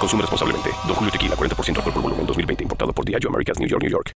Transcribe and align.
Consume 0.00 0.22
responsablemente. 0.22 0.70
Don 0.86 0.96
Julio 0.96 1.12
Tequila, 1.12 1.36
40% 1.36 1.76
alcohol 1.76 1.92
por 1.92 2.02
volumen, 2.02 2.26
2020. 2.26 2.62
Importado 2.64 2.92
por 2.92 3.04
Diageo 3.04 3.28
Americas, 3.28 3.58
New 3.58 3.68
York, 3.68 3.82
New 3.82 3.90
York. 3.90 4.12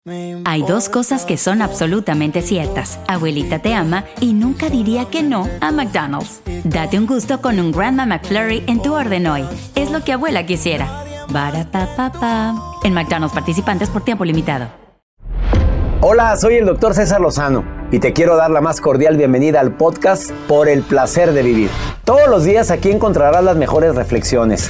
Hay 0.45 0.63
dos 0.63 0.87
cosas 0.87 1.25
que 1.25 1.37
son 1.37 1.61
absolutamente 1.61 2.41
ciertas. 2.41 2.99
Abuelita 3.07 3.59
te 3.59 3.73
ama 3.73 4.05
y 4.21 4.33
nunca 4.33 4.69
diría 4.69 5.05
que 5.09 5.21
no 5.23 5.49
a 5.59 5.71
McDonald's. 5.71 6.41
Date 6.63 6.97
un 6.97 7.05
gusto 7.05 7.41
con 7.41 7.59
un 7.59 7.73
Grandma 7.73 8.05
McFlurry 8.05 8.63
en 8.67 8.81
tu 8.81 8.93
orden 8.93 9.27
hoy. 9.27 9.45
Es 9.75 9.91
lo 9.91 10.03
que 10.03 10.13
abuela 10.13 10.45
quisiera. 10.45 11.03
Barapapapa. 11.29 12.55
En 12.83 12.93
McDonald's 12.93 13.33
participantes 13.33 13.89
por 13.89 14.03
tiempo 14.03 14.23
limitado. 14.23 14.67
Hola, 16.05 16.35
soy 16.35 16.55
el 16.55 16.65
doctor 16.65 16.93
César 16.93 17.21
Lozano 17.21 17.63
y 17.89 17.99
te 17.99 18.11
quiero 18.11 18.35
dar 18.35 18.51
la 18.51 18.59
más 18.59 18.81
cordial 18.81 19.15
bienvenida 19.15 19.59
al 19.61 19.77
podcast 19.77 20.31
Por 20.47 20.67
el 20.67 20.81
placer 20.81 21.31
de 21.31 21.43
vivir. 21.43 21.69
Todos 22.03 22.27
los 22.27 22.43
días 22.43 22.71
aquí 22.71 22.91
encontrarás 22.91 23.41
las 23.41 23.55
mejores 23.55 23.95
reflexiones, 23.95 24.69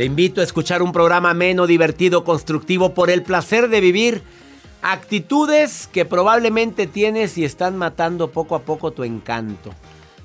Te 0.00 0.06
invito 0.06 0.40
a 0.40 0.44
escuchar 0.44 0.80
un 0.80 0.92
programa 0.92 1.34
menos 1.34 1.68
divertido, 1.68 2.24
constructivo, 2.24 2.94
por 2.94 3.10
el 3.10 3.22
placer 3.22 3.68
de 3.68 3.82
vivir. 3.82 4.22
Actitudes 4.80 5.90
que 5.92 6.06
probablemente 6.06 6.86
tienes 6.86 7.36
y 7.36 7.44
están 7.44 7.76
matando 7.76 8.30
poco 8.30 8.54
a 8.54 8.62
poco 8.62 8.92
tu 8.92 9.04
encanto. 9.04 9.74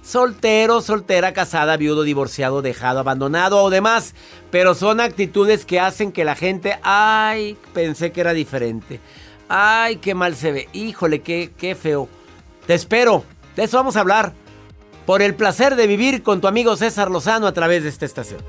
Soltero, 0.02 0.80
soltera, 0.81 1.34
casada, 1.34 1.75
viudo, 1.75 2.03
divorciado, 2.03 2.62
dejado, 2.62 3.02
abandonado 3.02 3.62
o 3.62 3.69
demás. 3.69 4.16
Pero 4.50 4.75
son 4.75 5.02
actitudes 5.02 5.66
que 5.66 5.81
hacen 5.81 6.14
que 6.14 6.24
la 6.24 6.35
gente, 6.35 6.80
ay, 6.81 7.58
pensé 7.74 8.14
que 8.14 8.22
era 8.22 8.31
diferente. 8.31 9.02
Ay, 9.50 9.97
qué 9.97 10.16
mal 10.16 10.38
se 10.38 10.53
ve. 10.53 10.69
Híjole, 10.72 11.19
qué, 11.19 11.52
qué 11.58 11.75
feo. 11.75 12.08
Te 12.66 12.75
espero. 12.75 13.25
De 13.58 13.66
eso 13.66 13.75
vamos 13.75 13.97
a 13.97 14.00
hablar. 14.00 14.31
Por 15.06 15.22
el 15.22 15.35
placer 15.35 15.75
de 15.75 15.85
vivir 15.85 16.24
con 16.24 16.40
tu 16.40 16.47
amigo 16.47 16.78
César 16.78 17.12
Lozano 17.12 17.46
a 17.46 17.53
través 17.53 17.84
de 17.84 17.90
esta 17.90 18.06
estación. 18.06 18.40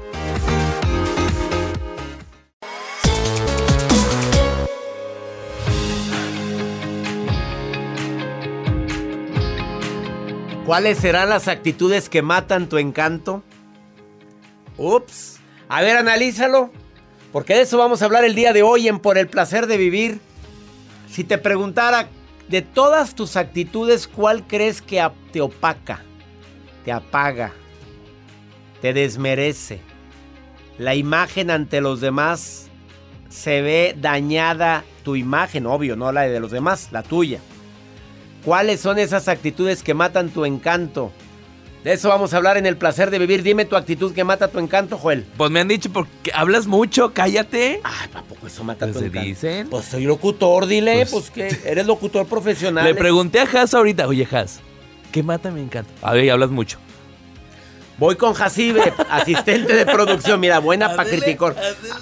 ¿Cuáles 10.67 10.99
serán 10.99 11.29
las 11.29 11.47
actitudes 11.47 12.09
que 12.09 12.23
matan 12.23 12.69
tu 12.69 12.79
encanto? 12.79 13.45
Ups. 14.77 15.39
A 15.69 15.81
ver, 15.81 15.97
analízalo. 15.97 16.73
Porque 17.33 17.55
de 17.55 17.61
eso 17.61 17.79
vamos 17.79 18.03
a 18.03 18.07
hablar 18.07 18.25
el 18.25 18.35
día 18.35 18.53
de 18.53 18.65
hoy 18.65 18.89
en 18.89 18.99
Por 18.99 19.17
el 19.17 19.29
placer 19.29 19.69
de 19.69 19.77
vivir. 19.77 20.19
Si 21.09 21.23
te 21.23 21.39
preguntara 21.39 22.09
de 22.49 22.63
todas 22.63 23.15
tus 23.15 23.37
actitudes, 23.37 24.09
¿cuál 24.09 24.45
crees 24.45 24.83
que 24.83 25.09
te 25.33 25.41
opaca, 25.41 26.03
te 26.85 26.91
apaga, 26.91 27.53
te 28.83 28.93
desmerece? 28.93 29.81
La 30.79 30.97
imagen 30.97 31.53
ante 31.53 31.81
los 31.81 32.01
demás 32.01 32.67
se 33.29 33.63
ve 33.63 33.95
dañada 33.97 34.83
tu 35.05 35.15
imagen, 35.15 35.65
obvio, 35.67 35.95
no 35.95 36.11
la 36.11 36.23
de 36.23 36.41
los 36.41 36.51
demás, 36.51 36.89
la 36.91 37.05
tuya. 37.05 37.39
¿Cuáles 38.47 38.79
son 38.79 39.01
esas 39.01 39.27
actitudes 39.27 39.83
que 39.83 39.93
matan 39.93 40.29
tu 40.29 40.45
encanto? 40.45 41.11
De 41.83 41.93
eso 41.95 42.09
vamos 42.11 42.33
a 42.33 42.37
hablar 42.37 42.57
en 42.57 42.65
el 42.65 42.77
placer 42.77 43.11
de 43.11 43.19
vivir. 43.19 43.43
Dime 43.43 43.65
tu 43.65 43.75
actitud 43.75 44.13
que 44.15 44.23
mata 44.23 44.47
tu 44.47 44.61
encanto, 44.61 44.97
Joel. 44.99 45.27
Pues 45.37 45.51
me 45.51 45.59
han 45.59 45.67
dicho 45.67 45.91
porque 45.93 46.31
hablas 46.33 46.69
mucho, 46.69 47.13
cállate. 47.13 47.81
Ay, 47.83 48.09
¿a 48.15 48.23
poco 48.23 48.47
eso 48.47 48.63
mata 48.63 48.87
Pues 48.87 48.93
tu 48.93 48.99
se 49.01 49.07
encanto? 49.07 49.27
dicen. 49.29 49.69
Pues 49.69 49.87
soy 49.87 50.05
locutor, 50.05 50.67
dile, 50.67 51.07
Pues- 51.11 51.29
pues, 51.29 51.31
que 51.31 51.61
eres 51.69 51.87
locutor 51.87 52.27
profesional. 52.29 52.85
Le 52.85 52.95
pregunté 52.95 53.41
a 53.41 53.43
Has 53.53 53.75
ahorita, 53.75 54.07
oye 54.07 54.29
Has, 54.31 54.61
¿qué 55.11 55.25
mata 55.25 55.51
mi 55.51 55.61
encanto? 55.63 55.91
A 56.01 56.13
ver, 56.15 56.31
hablas 56.31 56.51
mucho. 56.51 56.79
Voy 57.99 58.15
con 58.17 58.35
Jacibe, 58.35 58.93
asistente 59.11 59.73
de 59.75 59.87
producción. 59.87 60.39
Mira, 60.39 60.59
buena 60.59 60.95
para 60.95 61.09
criticar. 61.09 61.57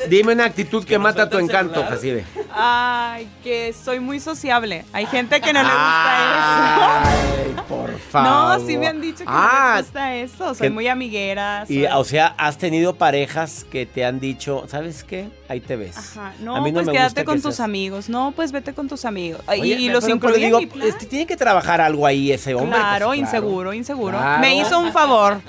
Dime 0.09 0.33
una 0.33 0.45
actitud 0.47 0.85
que 0.85 0.99
mata 0.99 1.31
tu 1.31 1.39
encanto, 1.39 1.85
Jacibe. 1.85 2.25
Ay, 2.53 3.29
que 3.45 3.73
soy 3.73 4.01
muy 4.01 4.19
sociable. 4.19 4.85
Hay 4.93 5.07
gente 5.07 5.41
que 5.41 5.53
no 5.53 5.61
le 5.63 5.69
gusta 5.69 7.03
Ay, 7.03 7.57
por 7.69 7.91
eso. 7.91 7.99
favor. 8.11 8.59
No, 8.61 8.67
sí 8.67 8.77
me 8.77 8.89
han 8.89 9.01
dicho 9.01 9.19
que 9.19 9.25
Ah, 9.29 9.69
no 9.71 9.77
les 9.77 9.85
gusta 9.87 10.15
eso. 10.17 10.55
Soy 10.55 10.67
que- 10.67 10.71
muy 10.71 10.89
amiguera. 10.89 11.65
Y, 11.69 11.85
o 11.87 12.03
sea, 12.05 12.35
has 12.39 12.59
tenido 12.59 12.97
parejas 12.97 13.65
que 13.71 13.87
te 13.87 14.05
han 14.05 14.19
dicho, 14.19 14.65
¿sabes 14.67 15.05
qué? 15.05 15.29
Ahí 15.49 15.61
te 15.61 15.77
ves. 15.77 15.97
Ajá. 15.97 16.29
A 16.29 16.33
No, 16.43 16.61
mí 16.63 16.71
no 16.73 16.79
pues 16.79 16.87
me 16.87 16.93
quédate 16.93 17.09
gusta 17.21 17.25
con 17.25 17.37
que 17.37 17.43
tus 17.43 17.55
seas- 17.55 17.65
amigos. 17.65 18.09
No, 18.09 18.33
pues 18.35 18.51
vete 18.51 18.75
con 18.75 18.89
tus 18.89 19.05
amigos. 19.05 19.41
Oye, 19.47 19.65
y 19.67 19.89
los 19.91 20.09
incluye 20.09 20.47
digo, 20.47 20.59
en 20.59 20.65
mi 20.65 20.71
plan. 20.71 20.89
este, 20.89 21.07
tiene 21.07 21.25
que 21.27 21.37
trabajar 21.37 21.81
algo 21.81 22.05
ahí 22.05 22.33
ese 22.33 22.53
hombre. 22.55 22.79
Claro, 22.81 23.07
pues, 23.09 23.21
inseguro, 23.21 23.73
inseguro. 23.73 24.19
Claro. 24.19 24.41
Me 24.41 24.57
hizo 24.57 24.79
un 24.81 24.93
favor. 24.93 25.41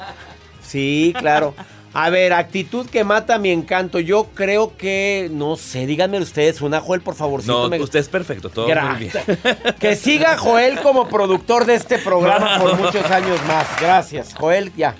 Sí, 0.66 1.14
claro. 1.18 1.54
A 1.98 2.10
ver, 2.10 2.34
actitud 2.34 2.86
que 2.90 3.06
mata 3.06 3.38
mi 3.38 3.52
encanto. 3.52 4.00
Yo 4.00 4.26
creo 4.36 4.76
que, 4.76 5.30
no 5.32 5.56
sé, 5.56 5.86
díganme 5.88 6.20
ustedes 6.20 6.60
una, 6.62 6.82
Joel, 6.82 7.00
por 7.00 7.16
favorcito. 7.16 7.64
No, 7.64 7.70
me- 7.70 7.80
usted 7.82 8.00
es 8.00 8.10
perfecto, 8.10 8.50
todo 8.50 8.68
muy 8.68 9.00
bien. 9.00 9.12
Que 9.80 9.96
siga 9.96 10.38
Joel 10.38 10.82
como 10.82 11.08
productor 11.08 11.66
de 11.66 11.76
este 11.76 11.98
programa 11.98 12.60
por 12.60 12.78
muchos 12.78 13.10
años 13.10 13.40
más. 13.48 13.66
Gracias, 13.80 14.34
Joel. 14.36 14.74
Ya. 14.76 14.94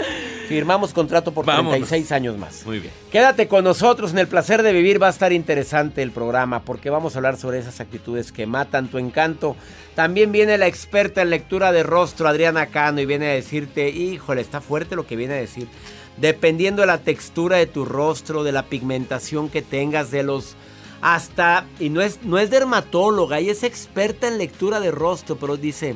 Firmamos 0.48 0.94
contrato 0.94 1.34
por 1.34 1.44
Vámonos. 1.46 1.72
36 1.72 2.12
años 2.14 2.38
más. 2.38 2.66
Muy 2.66 2.80
bien. 2.80 2.94
Quédate 3.12 3.48
con 3.48 3.64
nosotros 3.64 4.12
en 4.12 4.20
el 4.20 4.28
placer 4.28 4.62
de 4.64 4.72
vivir. 4.72 5.02
Va 5.02 5.08
a 5.08 5.10
estar 5.10 5.34
interesante 5.34 6.02
el 6.02 6.12
programa 6.12 6.62
porque 6.62 6.90
vamos 6.90 7.16
a 7.16 7.20
hablar 7.20 7.36
sobre 7.36 7.58
esas 7.60 7.80
actitudes 7.82 8.32
que 8.32 8.46
matan 8.46 8.88
tu 8.88 9.00
encanto. 9.00 9.58
También 9.96 10.32
viene 10.32 10.58
la 10.58 10.68
experta 10.68 11.24
en 11.24 11.32
lectura 11.32 11.72
de 11.72 11.84
rostro, 11.84 12.28
Adriana 12.28 12.68
Cano, 12.68 13.02
y 13.02 13.06
viene 13.06 13.28
a 13.32 13.34
decirte, 13.34 13.90
híjole, 13.90 14.40
está 14.42 14.62
fuerte 14.62 14.96
lo 14.96 15.06
que 15.08 15.16
viene 15.16 15.34
a 15.34 15.38
decir. 15.38 15.68
Dependiendo 16.18 16.82
de 16.82 16.88
la 16.88 17.00
textura 17.00 17.58
de 17.58 17.68
tu 17.68 17.86
rostro, 17.86 18.44
de 18.44 18.52
la 18.52 18.64
pigmentación 18.64 19.50
que 19.50 19.62
tengas, 19.62 20.12
de 20.12 20.24
los 20.24 20.56
hasta 21.02 21.66
y 21.80 21.90
no 21.90 22.02
es 22.02 22.24
no 22.24 22.38
es 22.40 22.50
dermatóloga, 22.50 23.40
ella 23.40 23.52
es 23.52 23.64
experta 23.64 24.28
en 24.28 24.38
lectura 24.38 24.80
de 24.80 24.92
rostro, 24.92 25.36
pero 25.36 25.58
dice, 25.58 25.96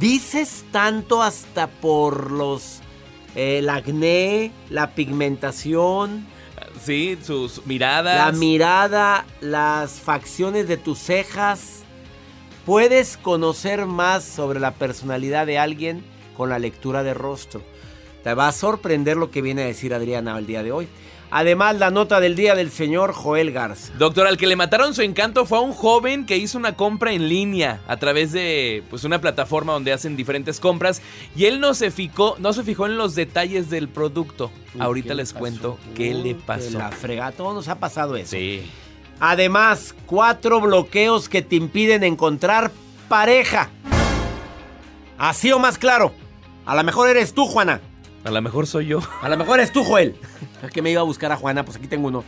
dices 0.00 0.64
tanto 0.72 1.22
hasta 1.22 1.68
por 1.68 2.30
los 2.32 2.80
eh, 3.34 3.58
el 3.58 3.68
acné, 3.68 4.52
la 4.70 4.94
pigmentación, 4.94 6.26
Sí, 6.82 7.18
sus 7.22 7.64
miradas. 7.66 8.16
la 8.32 8.38
mirada, 8.38 9.24
las 9.40 9.92
facciones 9.92 10.68
de 10.68 10.76
tus 10.76 10.98
cejas. 10.98 11.82
Puedes 12.64 13.16
conocer 13.16 13.86
más 13.86 14.24
sobre 14.24 14.60
la 14.60 14.72
personalidad 14.74 15.46
de 15.46 15.58
alguien 15.58 16.04
con 16.36 16.48
la 16.50 16.58
lectura 16.58 17.02
de 17.02 17.14
rostro. 17.14 17.62
Te 18.26 18.34
va 18.34 18.48
a 18.48 18.52
sorprender 18.52 19.16
lo 19.16 19.30
que 19.30 19.40
viene 19.40 19.62
a 19.62 19.66
decir 19.66 19.94
Adriana 19.94 20.36
el 20.36 20.46
día 20.48 20.64
de 20.64 20.72
hoy. 20.72 20.88
Además, 21.30 21.76
la 21.76 21.92
nota 21.92 22.18
del 22.18 22.34
día 22.34 22.56
del 22.56 22.72
señor 22.72 23.12
Joel 23.12 23.52
Garza. 23.52 23.92
Doctor, 23.98 24.26
al 24.26 24.36
que 24.36 24.48
le 24.48 24.56
mataron 24.56 24.94
su 24.94 25.02
encanto 25.02 25.46
fue 25.46 25.58
a 25.58 25.60
un 25.60 25.72
joven 25.72 26.26
que 26.26 26.36
hizo 26.36 26.58
una 26.58 26.74
compra 26.74 27.12
en 27.12 27.28
línea 27.28 27.78
a 27.86 27.98
través 27.98 28.32
de 28.32 28.82
pues, 28.90 29.04
una 29.04 29.20
plataforma 29.20 29.74
donde 29.74 29.92
hacen 29.92 30.16
diferentes 30.16 30.58
compras 30.58 31.02
y 31.36 31.44
él 31.44 31.60
no 31.60 31.72
se 31.72 31.92
fijó, 31.92 32.34
no 32.40 32.52
se 32.52 32.64
fijó 32.64 32.86
en 32.86 32.96
los 32.96 33.14
detalles 33.14 33.70
del 33.70 33.88
producto. 33.88 34.50
Uy, 34.74 34.80
Ahorita 34.80 35.10
¿qué 35.10 35.14
le 35.14 35.22
les 35.22 35.32
pasó? 35.32 35.38
cuento 35.38 35.78
qué 35.94 36.12
le 36.12 36.34
pasó. 36.34 36.78
La 36.78 36.90
frega, 36.90 37.28
a 37.28 37.30
todos 37.30 37.54
nos 37.54 37.68
ha 37.68 37.76
pasado 37.78 38.16
eso. 38.16 38.32
Sí. 38.32 38.68
Además, 39.20 39.94
cuatro 40.04 40.60
bloqueos 40.60 41.28
que 41.28 41.42
te 41.42 41.54
impiden 41.54 42.02
encontrar 42.02 42.72
pareja. 43.08 43.70
Así 45.16 45.52
o 45.52 45.60
más 45.60 45.78
claro. 45.78 46.12
A 46.64 46.74
lo 46.74 46.82
mejor 46.82 47.08
eres 47.08 47.32
tú, 47.32 47.46
Juana. 47.46 47.80
A 48.26 48.30
lo 48.32 48.42
mejor 48.42 48.66
soy 48.66 48.86
yo. 48.86 48.98
A 49.22 49.28
lo 49.28 49.36
mejor 49.36 49.60
es 49.60 49.70
tú, 49.70 49.84
Joel. 49.84 50.16
¿A 50.60 50.68
qué 50.68 50.82
me 50.82 50.90
iba 50.90 51.00
a 51.00 51.04
buscar 51.04 51.30
a 51.30 51.36
Juana? 51.36 51.64
Pues 51.64 51.76
aquí 51.76 51.86
tengo 51.86 52.08
uno. 52.08 52.24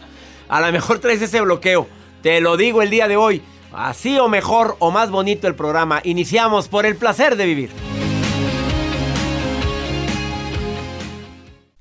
A 0.49 0.61
lo 0.61 0.71
mejor 0.71 1.01
traes 1.01 1.21
ese 1.21 1.41
bloqueo. 1.41 1.89
Te 2.23 2.41
lo 2.41 2.57
digo 2.57 2.83
el 2.83 2.91
día 2.91 3.09
de 3.09 3.17
hoy. 3.17 3.43
Así 3.73 4.17
o 4.17 4.29
mejor 4.29 4.77
o 4.79 4.93
más 4.93 5.11
bonito 5.11 5.49
el 5.49 5.57
programa. 5.57 6.01
Iniciamos 6.05 6.69
por 6.69 6.87
el 6.87 6.95
placer 6.95 7.35
de 7.35 7.47
vivir. 7.47 7.71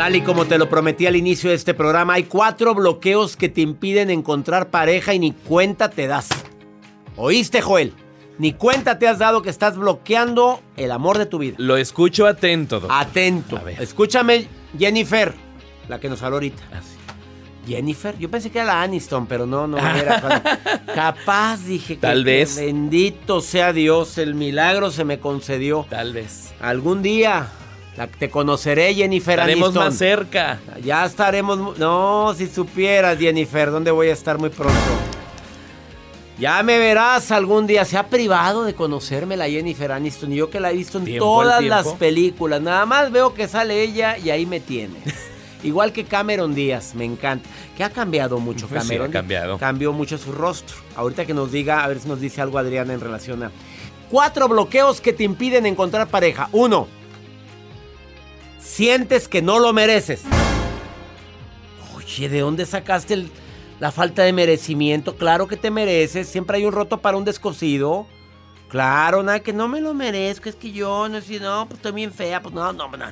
Tal 0.00 0.16
y 0.16 0.22
como 0.22 0.46
te 0.46 0.56
lo 0.56 0.66
prometí 0.70 1.06
al 1.06 1.14
inicio 1.14 1.50
de 1.50 1.56
este 1.56 1.74
programa, 1.74 2.14
hay 2.14 2.22
cuatro 2.22 2.74
bloqueos 2.74 3.36
que 3.36 3.50
te 3.50 3.60
impiden 3.60 4.08
encontrar 4.08 4.70
pareja 4.70 5.12
y 5.12 5.18
ni 5.18 5.32
cuenta 5.32 5.90
te 5.90 6.06
das. 6.06 6.26
¿Oíste, 7.16 7.60
Joel? 7.60 7.92
Ni 8.38 8.54
cuenta 8.54 8.98
te 8.98 9.06
has 9.06 9.18
dado 9.18 9.42
que 9.42 9.50
estás 9.50 9.76
bloqueando 9.76 10.62
el 10.78 10.90
amor 10.90 11.18
de 11.18 11.26
tu 11.26 11.36
vida. 11.38 11.56
Lo 11.58 11.76
escucho 11.76 12.26
atento, 12.26 12.80
doctor. 12.80 12.98
Atento. 12.98 13.58
A 13.58 13.62
ver. 13.62 13.82
Escúchame, 13.82 14.48
Jennifer, 14.78 15.34
la 15.86 16.00
que 16.00 16.08
nos 16.08 16.22
habló 16.22 16.36
ahorita. 16.36 16.62
Ah, 16.72 16.80
sí. 16.80 17.70
Jennifer, 17.70 18.16
yo 18.18 18.30
pensé 18.30 18.48
que 18.50 18.56
era 18.60 18.68
la 18.68 18.80
Aniston, 18.82 19.26
pero 19.26 19.44
no, 19.44 19.66
no 19.66 19.76
era. 19.76 20.18
Cuando- 20.22 20.50
Capaz, 20.94 21.58
dije 21.66 21.96
que 21.96 22.00
Tal 22.00 22.24
vez. 22.24 22.56
bendito 22.56 23.42
sea 23.42 23.74
Dios, 23.74 24.16
el 24.16 24.34
milagro 24.34 24.90
se 24.90 25.04
me 25.04 25.20
concedió. 25.20 25.84
Tal 25.90 26.14
vez. 26.14 26.54
Algún 26.58 27.02
día 27.02 27.50
te 28.18 28.30
conoceré, 28.30 28.94
Jennifer 28.94 29.38
Estaremos 29.38 29.68
Aniston. 29.68 29.84
más 29.84 29.94
cerca. 29.96 30.58
Ya 30.82 31.04
estaremos. 31.04 31.78
No, 31.78 32.34
si 32.36 32.46
supieras, 32.46 33.18
Jennifer, 33.18 33.70
¿dónde 33.70 33.90
voy 33.90 34.08
a 34.08 34.12
estar 34.12 34.38
muy 34.38 34.48
pronto? 34.50 34.78
Ya 36.38 36.62
me 36.62 36.78
verás 36.78 37.30
algún 37.32 37.66
día. 37.66 37.84
Se 37.84 37.98
ha 37.98 38.06
privado 38.08 38.64
de 38.64 38.74
conocerme 38.74 39.36
la 39.36 39.46
Jennifer 39.48 39.92
Aniston. 39.92 40.32
Y 40.32 40.36
yo 40.36 40.48
que 40.48 40.58
la 40.60 40.70
he 40.70 40.74
visto 40.74 40.96
en 40.98 41.18
todas 41.18 41.62
las 41.62 41.88
películas. 41.88 42.62
Nada 42.62 42.86
más 42.86 43.12
veo 43.12 43.34
que 43.34 43.46
sale 43.46 43.82
ella 43.82 44.16
y 44.16 44.30
ahí 44.30 44.46
me 44.46 44.60
tienes. 44.60 45.02
Igual 45.62 45.92
que 45.92 46.04
Cameron 46.04 46.54
Díaz, 46.54 46.94
me 46.94 47.04
encanta. 47.04 47.46
Que 47.76 47.84
ha 47.84 47.90
cambiado 47.90 48.38
mucho 48.38 48.66
Pues 48.66 48.82
sí, 48.84 48.88
Cameron. 48.88 49.10
ha 49.10 49.12
cambiado. 49.12 49.58
Cambió 49.58 49.92
mucho 49.92 50.16
su 50.16 50.32
rostro. 50.32 50.76
Ahorita 50.96 51.26
que 51.26 51.34
nos 51.34 51.52
diga, 51.52 51.84
a 51.84 51.88
ver 51.88 52.00
si 52.00 52.08
nos 52.08 52.18
dice 52.18 52.40
algo 52.40 52.56
Adriana 52.56 52.94
en 52.94 53.00
relación 53.00 53.42
a. 53.42 53.50
Cuatro 54.10 54.48
bloqueos 54.48 55.02
que 55.02 55.12
te 55.12 55.24
impiden 55.24 55.66
encontrar 55.66 56.08
pareja. 56.08 56.48
Uno, 56.52 56.88
sientes 58.70 59.28
que 59.28 59.42
no 59.42 59.58
lo 59.58 59.72
mereces. 59.72 60.22
Oye, 61.94 62.28
¿de 62.28 62.40
dónde 62.40 62.64
sacaste 62.64 63.26
la 63.80 63.90
falta 63.90 64.22
de 64.22 64.32
merecimiento? 64.32 65.16
Claro 65.16 65.48
que 65.48 65.56
te 65.56 65.70
mereces. 65.70 66.28
Siempre 66.28 66.58
hay 66.58 66.64
un 66.64 66.72
roto 66.72 66.98
para 66.98 67.16
un 67.16 67.24
descosido. 67.24 68.06
Claro, 68.68 69.22
nada, 69.22 69.40
que 69.40 69.52
no 69.52 69.66
me 69.66 69.80
lo 69.80 69.92
merezco. 69.92 70.48
Es 70.48 70.54
que 70.54 70.70
yo, 70.70 71.08
no 71.08 71.20
sé, 71.20 71.40
no, 71.40 71.66
pues 71.66 71.78
estoy 71.78 71.92
bien 71.92 72.12
fea. 72.12 72.40
Pues 72.40 72.54
no, 72.54 72.72
no, 72.72 72.88
no. 72.88 73.06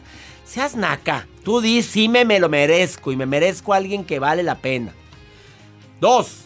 Seas 0.45 0.77
naca. 0.77 1.27
Tú 1.45 1.61
di, 1.61 1.83
sí 1.83 2.09
me, 2.09 2.25
me 2.25 2.38
lo 2.38 2.49
merezco. 2.49 3.11
Y 3.11 3.17
me 3.17 3.27
merezco 3.27 3.75
a 3.75 3.79
alguien 3.79 4.05
que 4.05 4.21
vale 4.21 4.45
la 4.45 4.55
pena. 4.55 4.95
Dos, 6.00 6.45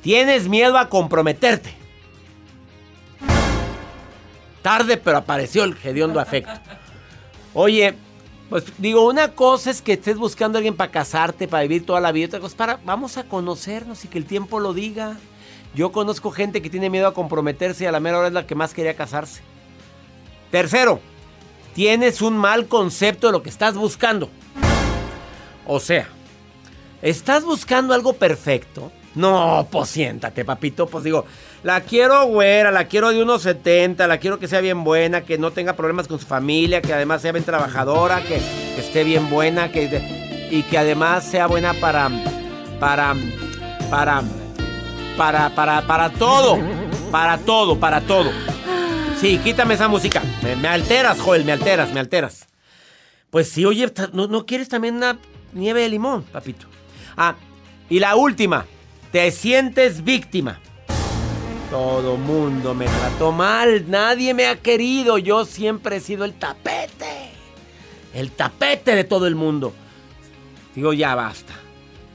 tienes 0.00 0.48
miedo 0.48 0.78
a 0.78 0.88
comprometerte. 0.88 1.74
Tarde, 4.62 4.96
pero 4.96 5.18
apareció 5.18 5.62
el 5.64 5.76
hediondo 5.84 6.18
afecto. 6.18 6.50
Oye, 7.52 7.94
pues 8.48 8.64
digo, 8.78 9.06
una 9.06 9.32
cosa 9.32 9.70
es 9.70 9.82
que 9.82 9.94
estés 9.94 10.16
buscando 10.16 10.56
a 10.56 10.60
alguien 10.60 10.76
para 10.76 10.92
casarte, 10.92 11.48
para 11.48 11.62
vivir 11.62 11.84
toda 11.84 12.00
la 12.00 12.12
vida. 12.12 12.26
Otra 12.26 12.40
cosa 12.40 12.52
es 12.52 12.56
para, 12.56 12.80
vamos 12.84 13.16
a 13.16 13.24
conocernos 13.24 14.04
y 14.04 14.08
que 14.08 14.18
el 14.18 14.24
tiempo 14.24 14.60
lo 14.60 14.72
diga. 14.72 15.16
Yo 15.74 15.90
conozco 15.92 16.30
gente 16.30 16.62
que 16.62 16.70
tiene 16.70 16.88
miedo 16.88 17.08
a 17.08 17.14
comprometerse 17.14 17.84
y 17.84 17.86
a 17.86 17.92
la 17.92 18.00
mera 18.00 18.18
hora 18.18 18.28
es 18.28 18.34
la 18.34 18.46
que 18.46 18.54
más 18.54 18.72
quería 18.72 18.94
casarse. 18.94 19.42
Tercero, 20.50 21.00
tienes 21.74 22.22
un 22.22 22.36
mal 22.36 22.66
concepto 22.66 23.26
de 23.26 23.32
lo 23.32 23.42
que 23.42 23.50
estás 23.50 23.74
buscando. 23.74 24.30
O 25.66 25.80
sea, 25.80 26.08
¿estás 27.02 27.44
buscando 27.44 27.94
algo 27.94 28.12
perfecto? 28.12 28.92
No, 29.16 29.66
pues 29.70 29.88
siéntate, 29.88 30.44
papito. 30.44 30.86
Pues 30.86 31.02
digo, 31.02 31.24
la 31.62 31.80
quiero 31.80 32.26
güera, 32.26 32.70
la 32.70 32.84
quiero 32.84 33.08
de 33.08 33.22
unos 33.22 33.42
70, 33.42 34.06
la 34.06 34.18
quiero 34.18 34.38
que 34.38 34.46
sea 34.46 34.60
bien 34.60 34.84
buena, 34.84 35.22
que 35.22 35.38
no 35.38 35.52
tenga 35.52 35.72
problemas 35.72 36.06
con 36.06 36.20
su 36.20 36.26
familia, 36.26 36.82
que 36.82 36.92
además 36.92 37.22
sea 37.22 37.32
bien 37.32 37.44
trabajadora, 37.44 38.22
que, 38.22 38.36
esté 38.78 39.04
bien 39.04 39.30
buena, 39.30 39.72
que, 39.72 40.48
y 40.50 40.62
que 40.64 40.76
además 40.76 41.24
sea 41.24 41.46
buena 41.46 41.72
para, 41.72 42.10
para, 42.78 43.16
para, 43.90 44.22
para, 45.16 45.54
para, 45.54 45.86
para 45.86 46.10
todo. 46.10 46.58
Para 47.10 47.38
todo, 47.38 47.80
para 47.80 48.02
todo. 48.02 48.30
Sí, 49.18 49.40
quítame 49.42 49.74
esa 49.74 49.88
música. 49.88 50.22
Me, 50.42 50.56
me 50.56 50.68
alteras, 50.68 51.18
Joel, 51.20 51.46
me 51.46 51.52
alteras, 51.52 51.90
me 51.90 52.00
alteras. 52.00 52.48
Pues 53.30 53.48
sí, 53.48 53.64
oye, 53.64 53.90
¿no, 54.12 54.26
¿no 54.26 54.44
quieres 54.44 54.68
también 54.68 54.96
una 54.96 55.16
nieve 55.54 55.80
de 55.80 55.88
limón, 55.88 56.22
papito? 56.24 56.66
Ah, 57.16 57.34
y 57.88 57.98
la 57.98 58.14
última. 58.14 58.66
Te 59.16 59.30
sientes 59.30 60.04
víctima. 60.04 60.60
Todo 61.70 62.18
mundo 62.18 62.74
me 62.74 62.84
trató 62.84 63.32
mal. 63.32 63.90
Nadie 63.90 64.34
me 64.34 64.46
ha 64.46 64.56
querido. 64.56 65.16
Yo 65.16 65.46
siempre 65.46 65.96
he 65.96 66.00
sido 66.00 66.26
el 66.26 66.34
tapete. 66.34 67.30
El 68.12 68.30
tapete 68.32 68.94
de 68.94 69.04
todo 69.04 69.26
el 69.26 69.34
mundo. 69.34 69.72
Digo, 70.74 70.92
ya 70.92 71.14
basta. 71.14 71.54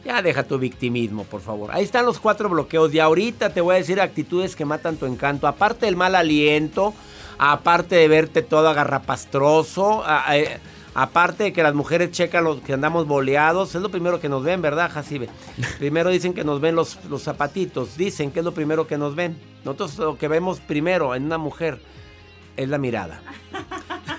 Ya 0.06 0.22
deja 0.22 0.44
tu 0.44 0.60
victimismo, 0.60 1.24
por 1.24 1.42
favor. 1.42 1.72
Ahí 1.74 1.84
están 1.86 2.06
los 2.06 2.20
cuatro 2.20 2.50
bloqueos. 2.50 2.94
Y 2.94 3.00
ahorita 3.00 3.50
te 3.52 3.62
voy 3.62 3.74
a 3.74 3.80
decir 3.80 4.00
actitudes 4.00 4.56
que 4.56 4.66
matan 4.66 4.98
tu 4.98 5.08
encanto. 5.08 5.48
Aparte 5.48 5.88
del 5.88 5.96
mal 5.96 6.14
aliento, 6.14 6.94
aparte 7.40 7.96
de 7.96 8.08
verte 8.10 8.44
todo 8.44 8.70
agarrapastroso, 8.70 10.04
a- 10.06 10.36
aparte 10.94 11.46
de 11.46 11.54
que 11.54 11.64
las 11.64 11.74
mujeres 11.74 12.12
checan 12.12 12.44
los 12.44 12.62
que 12.62 12.74
andamos 12.74 13.08
boleados, 13.08 13.76
es 13.76 13.82
lo 13.82 13.90
primero 13.90 14.20
que 14.20 14.30
nos 14.30 14.44
ven, 14.44 14.62
¿verdad, 14.62 14.92
Jacibe? 14.92 15.30
Primero 15.80 16.10
dicen 16.10 16.34
que 16.34 16.44
nos 16.44 16.62
ven 16.62 16.76
los, 16.76 17.04
los 17.10 17.24
zapatitos. 17.24 17.98
Dicen 17.98 18.32
que 18.32 18.40
es 18.40 18.46
lo 18.46 18.54
primero 18.54 18.88
que 18.88 18.98
nos 18.98 19.16
ven. 19.16 19.38
Nosotros 19.64 19.98
lo 19.98 20.18
que 20.18 20.28
vemos 20.28 20.60
primero 20.60 21.16
en 21.16 21.26
una 21.26 21.38
mujer 21.38 21.80
es 22.58 22.70
la 22.70 22.78
mirada. 22.78 23.22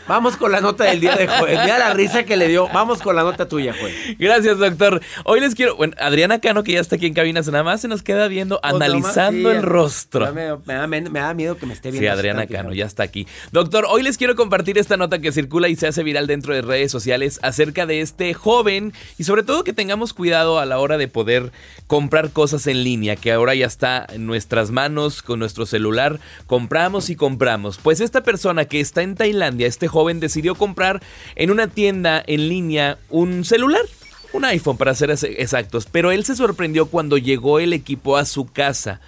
Vamos 0.08 0.36
con 0.36 0.52
la 0.52 0.60
nota 0.60 0.84
del 0.84 1.00
día 1.00 1.16
de 1.16 1.26
Joel. 1.26 1.58
Mira 1.62 1.78
la 1.78 1.94
risa 1.94 2.24
que 2.24 2.36
le 2.36 2.48
dio. 2.48 2.68
Vamos 2.68 3.00
con 3.00 3.16
la 3.16 3.22
nota 3.22 3.48
tuya, 3.48 3.74
Joel. 3.78 4.16
Gracias, 4.18 4.58
doctor. 4.58 5.00
Hoy 5.24 5.40
les 5.40 5.54
quiero. 5.54 5.76
Bueno, 5.76 5.94
Adriana 5.98 6.40
Cano, 6.40 6.62
que 6.64 6.72
ya 6.72 6.80
está 6.80 6.96
aquí 6.96 7.06
en 7.06 7.14
cabina, 7.14 7.40
nada 7.40 7.62
más 7.62 7.80
se 7.80 7.88
nos 7.88 8.02
queda 8.02 8.28
viendo, 8.28 8.60
Pues 8.60 8.74
analizando 8.74 9.48
nomás, 9.48 9.52
sí, 9.52 9.58
el 9.58 9.62
rostro. 9.62 10.32
Me, 10.32 10.56
me 10.56 10.74
da, 10.74 10.86
me 10.86 11.00
da 11.00 11.34
miedo 11.34 11.56
que 11.56 11.66
me 11.66 11.72
esté 11.72 11.90
viendo. 11.90 12.06
Sí, 12.06 12.08
Adriana. 12.08 12.46
Cano, 12.46 12.72
ya 12.72 12.86
está 12.86 13.02
aquí. 13.02 13.26
Doctor, 13.52 13.86
hoy 13.88 14.02
les 14.02 14.18
quiero 14.18 14.34
compartir 14.34 14.78
esta 14.78 14.96
nota 14.96 15.20
que 15.20 15.32
circula 15.32 15.68
y 15.68 15.76
se 15.76 15.86
hace 15.86 16.02
viral 16.02 16.26
dentro 16.26 16.54
de 16.54 16.62
redes 16.62 16.90
sociales 16.90 17.38
acerca 17.42 17.86
de 17.86 18.00
este 18.00 18.34
joven 18.34 18.92
y 19.18 19.24
sobre 19.24 19.42
todo 19.42 19.64
que 19.64 19.72
tengamos 19.72 20.12
cuidado 20.12 20.58
a 20.58 20.66
la 20.66 20.78
hora 20.78 20.98
de 20.98 21.08
poder 21.08 21.52
comprar 21.86 22.30
cosas 22.30 22.66
en 22.66 22.84
línea, 22.84 23.16
que 23.16 23.32
ahora 23.32 23.54
ya 23.54 23.66
está 23.66 24.06
en 24.10 24.26
nuestras 24.26 24.70
manos 24.70 25.22
con 25.22 25.38
nuestro 25.38 25.66
celular, 25.66 26.20
compramos 26.46 27.10
y 27.10 27.16
compramos. 27.16 27.78
Pues 27.78 28.00
esta 28.00 28.22
persona 28.22 28.64
que 28.64 28.80
está 28.80 29.02
en 29.02 29.14
Tailandia, 29.14 29.66
este 29.66 29.88
joven 29.92 30.18
decidió 30.18 30.56
comprar 30.56 31.00
en 31.36 31.50
una 31.52 31.68
tienda 31.68 32.22
en 32.26 32.48
línea 32.48 32.98
un 33.10 33.44
celular. 33.44 33.82
Un 34.32 34.46
iPhone 34.46 34.78
para 34.78 34.94
ser 34.94 35.10
ex- 35.10 35.24
exactos, 35.24 35.86
pero 35.92 36.10
él 36.10 36.24
se 36.24 36.34
sorprendió 36.34 36.86
cuando 36.86 37.18
llegó 37.18 37.60
el 37.60 37.74
equipo 37.74 38.16
a 38.16 38.24
su 38.24 38.46
casa. 38.46 39.00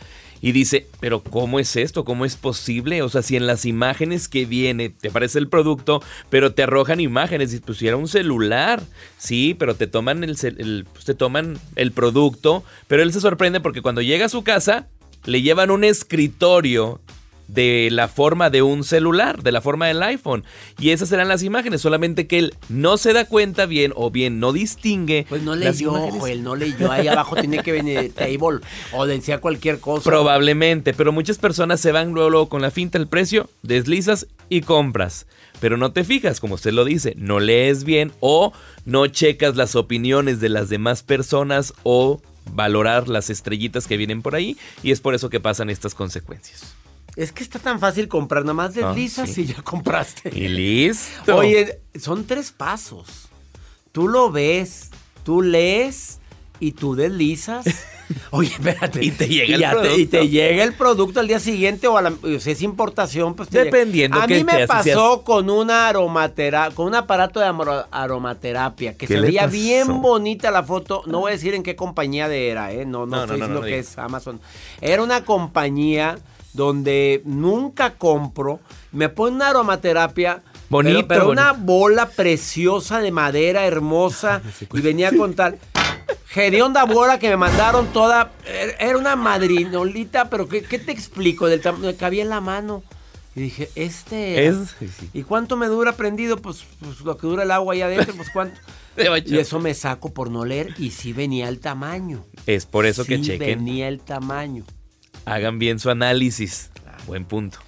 Y 0.42 0.52
dice, 0.52 0.86
pero 1.00 1.22
¿cómo 1.22 1.58
es 1.58 1.74
esto? 1.76 2.04
¿Cómo 2.04 2.26
es 2.26 2.36
posible? 2.36 3.00
O 3.00 3.08
sea, 3.08 3.22
si 3.22 3.34
en 3.34 3.46
las 3.46 3.64
imágenes 3.64 4.28
que 4.28 4.44
viene 4.44 4.90
te 4.90 5.08
aparece 5.08 5.38
el 5.38 5.48
producto, 5.48 6.02
pero 6.28 6.52
te 6.52 6.62
arrojan 6.64 7.00
imágenes 7.00 7.54
y 7.54 7.60
pues 7.60 7.78
si 7.78 7.88
era 7.88 7.96
un 7.96 8.08
celular, 8.08 8.82
sí, 9.16 9.56
pero 9.58 9.74
te 9.74 9.86
toman 9.86 10.22
el, 10.22 10.36
el- 10.42 10.86
pues, 10.92 11.06
te 11.06 11.14
toman 11.14 11.56
el 11.76 11.92
producto, 11.92 12.62
pero 12.86 13.02
él 13.02 13.10
se 13.14 13.22
sorprende 13.22 13.60
porque 13.62 13.80
cuando 13.80 14.02
llega 14.02 14.26
a 14.26 14.28
su 14.28 14.44
casa 14.44 14.88
le 15.24 15.40
llevan 15.40 15.70
un 15.70 15.84
escritorio 15.84 17.00
de 17.48 17.88
la 17.90 18.08
forma 18.08 18.50
de 18.50 18.62
un 18.62 18.84
celular, 18.84 19.42
de 19.42 19.52
la 19.52 19.60
forma 19.60 19.86
del 19.86 20.02
iPhone. 20.02 20.44
Y 20.78 20.90
esas 20.90 21.08
serán 21.08 21.28
las 21.28 21.42
imágenes, 21.42 21.80
solamente 21.80 22.26
que 22.26 22.38
él 22.38 22.54
no 22.68 22.96
se 22.96 23.12
da 23.12 23.26
cuenta 23.26 23.66
bien 23.66 23.92
o 23.96 24.10
bien 24.10 24.40
no 24.40 24.52
distingue. 24.52 25.26
Pues 25.28 25.42
no 25.42 25.54
leyó. 25.54 25.92
Joel, 25.92 26.42
no 26.42 26.56
leyó. 26.56 26.90
Ahí 26.90 27.08
abajo 27.08 27.36
tiene 27.36 27.58
que 27.58 27.72
venir 27.72 28.12
table 28.14 28.60
o 28.92 29.06
decía 29.06 29.40
cualquier 29.40 29.80
cosa. 29.80 30.08
Probablemente, 30.08 30.94
pero 30.94 31.12
muchas 31.12 31.38
personas 31.38 31.80
se 31.80 31.92
van 31.92 32.12
luego, 32.12 32.30
luego 32.30 32.48
con 32.48 32.62
la 32.62 32.70
finta 32.70 32.98
el 32.98 33.06
precio, 33.06 33.48
deslizas 33.62 34.26
y 34.48 34.62
compras. 34.62 35.26
Pero 35.60 35.76
no 35.76 35.92
te 35.92 36.04
fijas, 36.04 36.40
como 36.40 36.56
usted 36.56 36.72
lo 36.72 36.84
dice, 36.84 37.14
no 37.16 37.40
lees 37.40 37.84
bien 37.84 38.12
o 38.20 38.52
no 38.84 39.06
checas 39.06 39.56
las 39.56 39.76
opiniones 39.76 40.40
de 40.40 40.48
las 40.48 40.68
demás 40.68 41.02
personas 41.02 41.72
o 41.84 42.20
valorar 42.52 43.08
las 43.08 43.30
estrellitas 43.30 43.86
que 43.86 43.96
vienen 43.96 44.22
por 44.22 44.34
ahí 44.34 44.56
y 44.82 44.90
es 44.90 45.00
por 45.00 45.14
eso 45.14 45.30
que 45.30 45.40
pasan 45.40 45.70
estas 45.70 45.94
consecuencias. 45.94 46.74
Es 47.16 47.32
que 47.32 47.42
está 47.42 47.58
tan 47.58 47.78
fácil 47.78 48.08
comprar, 48.08 48.42
nada 48.42 48.54
más 48.54 48.76
Ah, 48.76 48.88
deslizas 48.88 49.30
sí. 49.30 49.42
y 49.42 49.46
ya 49.46 49.62
compraste. 49.62 50.30
Y 50.36 50.48
listo. 50.48 51.36
Oye, 51.36 51.80
son 52.00 52.24
tres 52.26 52.50
pasos. 52.50 53.28
Tú 53.92 54.08
lo 54.08 54.32
ves, 54.32 54.90
tú 55.22 55.40
lees 55.42 56.18
y 56.58 56.72
tú 56.72 56.94
deslizas. 56.96 57.64
Oye, 58.32 58.50
espérate. 58.50 59.02
Y 59.04 59.12
te 59.12 59.28
llega 59.28 59.54
el 59.54 59.60
te- 59.62 59.68
producto. 59.70 59.98
y 60.00 60.06
te 60.06 60.28
llega 60.28 60.64
el 60.64 60.74
producto 60.74 61.20
al 61.20 61.28
día 61.28 61.38
siguiente 61.40 61.86
o 61.86 61.96
a 61.96 62.02
la, 62.02 62.12
si 62.40 62.50
es 62.50 62.60
importación, 62.62 63.34
pues 63.34 63.48
te 63.48 63.58
llega. 63.58 63.64
Dependiendo 63.76 64.20
A 64.20 64.26
qué 64.26 64.38
mí 64.38 64.44
me 64.44 64.66
pasó 64.66 65.22
con 65.22 65.48
una 65.48 65.88
aromatera, 65.88 66.70
con 66.72 66.86
un 66.88 66.96
aparato 66.96 67.38
de 67.40 67.46
aromaterapia 67.92 68.92
que 68.96 69.06
¿Qué 69.06 69.14
se 69.14 69.20
veía 69.20 69.46
bien 69.46 70.02
bonita 70.02 70.50
la 70.50 70.62
foto. 70.64 71.02
No 71.06 71.20
voy 71.20 71.30
a 71.30 71.34
decir 71.34 71.54
en 71.54 71.62
qué 71.62 71.76
compañía 71.76 72.28
de 72.28 72.48
era, 72.50 72.72
¿eh? 72.72 72.84
No, 72.84 73.06
no, 73.06 73.16
No, 73.16 73.22
estoy 73.22 73.38
no, 73.40 73.46
diciendo 73.46 73.66
que 73.66 73.78
es 73.78 73.96
Amazon. 73.98 74.40
Era 74.80 75.02
una 75.02 75.24
compañía 75.24 76.18
donde 76.54 77.20
nunca 77.24 77.94
compro. 77.94 78.60
Me 78.92 79.08
pone 79.08 79.36
una 79.36 79.48
aromaterapia. 79.50 80.42
Bonito, 80.70 81.06
Pero, 81.06 81.20
pero 81.20 81.30
una 81.30 81.52
bola 81.52 82.08
preciosa 82.08 83.00
de 83.00 83.10
madera 83.10 83.66
hermosa. 83.66 84.40
y 84.72 84.80
venía 84.80 85.14
con 85.16 85.34
tal. 85.34 85.58
Gedionda 86.28 86.84
bola 86.84 87.18
que 87.18 87.28
me 87.28 87.36
mandaron 87.36 87.92
toda. 87.92 88.32
er- 88.46 88.74
Era 88.80 88.96
una 88.98 89.14
madrinolita, 89.16 90.30
pero 90.30 90.48
¿qué, 90.48 90.62
qué 90.62 90.78
te 90.78 90.90
explico? 90.92 91.46
Del 91.46 91.60
tamaño 91.60 91.86
me 91.86 91.96
cabía 91.96 92.22
en 92.22 92.28
la 92.30 92.40
mano. 92.40 92.82
Y 93.36 93.40
dije, 93.42 93.68
este. 93.74 94.46
Es- 94.46 94.74
sí. 94.80 95.10
¿Y 95.12 95.22
cuánto 95.22 95.56
me 95.56 95.66
dura 95.66 95.92
prendido? 95.92 96.36
Pues, 96.38 96.64
pues 96.80 97.00
lo 97.00 97.16
que 97.16 97.26
dura 97.26 97.42
el 97.42 97.50
agua 97.50 97.74
ahí 97.74 97.82
adentro, 97.82 98.14
pues 98.16 98.30
cuánto. 98.30 98.58
Y 99.26 99.38
eso 99.38 99.58
me 99.58 99.74
saco 99.74 100.14
por 100.14 100.30
no 100.30 100.44
leer 100.44 100.72
y 100.78 100.92
sí 100.92 101.12
venía 101.12 101.48
el 101.48 101.58
tamaño. 101.58 102.24
Es 102.46 102.64
por 102.64 102.86
eso 102.86 103.04
que 103.04 103.16
Sí 103.16 103.22
chequen, 103.24 103.58
venía 103.58 103.88
el 103.88 103.98
tamaño. 103.98 104.62
Hagan 105.24 105.58
bien 105.58 105.78
su 105.78 105.90
análisis. 105.90 106.70
Buen 107.06 107.24
punto. 107.24 107.58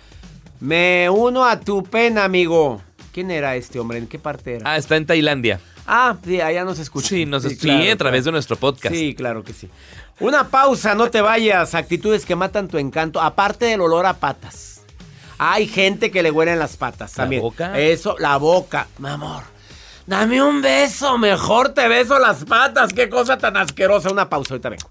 Me 0.61 1.09
uno 1.11 1.45
a 1.45 1.61
tu 1.61 1.83
pena, 1.85 2.25
amigo. 2.25 2.81
¿Quién 3.13 3.31
era 3.31 3.57
este 3.57 3.79
hombre? 3.79 3.99
¿En 3.99 4.07
qué 4.07 4.19
parte 4.19 4.57
era? 4.57 4.71
Ah, 4.73 4.77
está 4.77 4.97
en 4.97 5.07
Tailandia. 5.07 5.61
Ah, 5.87 6.17
sí, 6.25 6.41
allá 6.41 6.65
nos 6.65 6.79
escucha. 6.79 7.09
Sí, 7.09 7.27
nos 7.27 7.45
sí, 7.45 7.57
claro, 7.57 7.93
a 7.93 7.97
través 7.97 8.25
de 8.25 8.33
nuestro 8.33 8.57
podcast. 8.57 8.95
Sí, 8.95 9.15
claro 9.15 9.45
que 9.45 9.53
sí. 9.53 9.69
Una 10.19 10.49
pausa, 10.49 10.95
no 10.95 11.11
te 11.11 11.21
vayas. 11.21 11.75
Actitudes 11.75 12.25
que 12.25 12.35
matan 12.35 12.69
tu 12.69 12.79
encanto, 12.79 13.21
aparte 13.21 13.67
del 13.67 13.81
olor 13.83 14.07
a 14.07 14.15
patas. 14.15 14.83
Hay 15.39 15.69
gente 15.69 16.11
que 16.11 16.23
le 16.23 16.31
huelen 16.31 16.59
las 16.59 16.77
patas 16.77 17.13
¿La 17.17 17.25
también. 17.25 17.43
boca? 17.43 17.79
Eso, 17.79 18.17
la 18.19 18.39
boca. 18.39 18.89
Mi 18.99 19.09
amor, 19.09 19.43
dame 20.07 20.43
un 20.43 20.63
beso. 20.63 21.19
Mejor 21.19 21.69
te 21.71 21.87
beso 21.89 22.19
las 22.19 22.45
patas. 22.45 22.93
Qué 22.93 23.09
cosa 23.09 23.37
tan 23.39 23.57
asquerosa. 23.57 24.11
Una 24.11 24.29
pausa, 24.29 24.55
ahorita 24.55 24.71
vengo. 24.71 24.91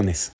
Ya 0.00 0.39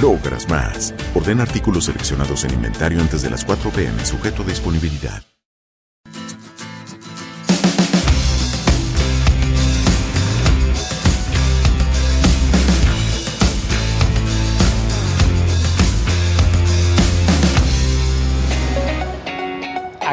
logras 0.00 0.48
más. 0.48 0.94
Orden 1.14 1.40
artículos 1.40 1.84
seleccionados 1.86 2.44
en 2.44 2.54
inventario 2.54 3.00
antes 3.00 3.22
de 3.22 3.30
las 3.30 3.44
4 3.44 3.70
pm, 3.70 4.04
sujeto 4.04 4.42
a 4.42 4.46
disponibilidad. 4.46 5.22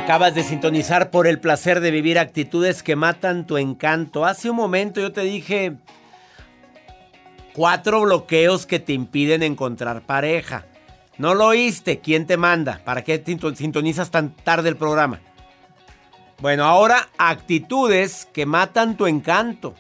Acabas 0.10 0.34
de 0.34 0.42
sintonizar 0.42 1.12
por 1.12 1.28
el 1.28 1.40
placer 1.40 1.82
de 1.82 1.92
vivir 1.92 2.18
actitudes 2.18 2.82
que 2.82 2.96
matan 2.96 3.46
tu 3.46 3.58
encanto. 3.60 4.26
Hace 4.26 4.50
un 4.50 4.56
momento 4.56 5.00
yo 5.00 5.12
te 5.12 5.22
dije 5.22 5.78
cuatro 7.60 8.00
bloqueos 8.00 8.66
que 8.66 8.80
te 8.80 8.94
impiden 8.94 9.44
encontrar 9.44 10.06
pareja. 10.06 10.66
No 11.18 11.34
lo 11.34 11.48
oíste. 11.48 12.00
¿Quién 12.00 12.26
te 12.26 12.38
manda? 12.38 12.80
¿Para 12.86 13.04
qué 13.04 13.22
sintonizas 13.54 14.12
tan 14.12 14.34
tarde 14.34 14.70
el 14.70 14.78
programa? 14.78 15.20
Bueno, 16.40 16.64
ahora 16.64 17.10
actitudes 17.18 18.30
que 18.32 18.46
matan 18.46 18.96
tu 18.96 19.08
encanto. 19.08 19.76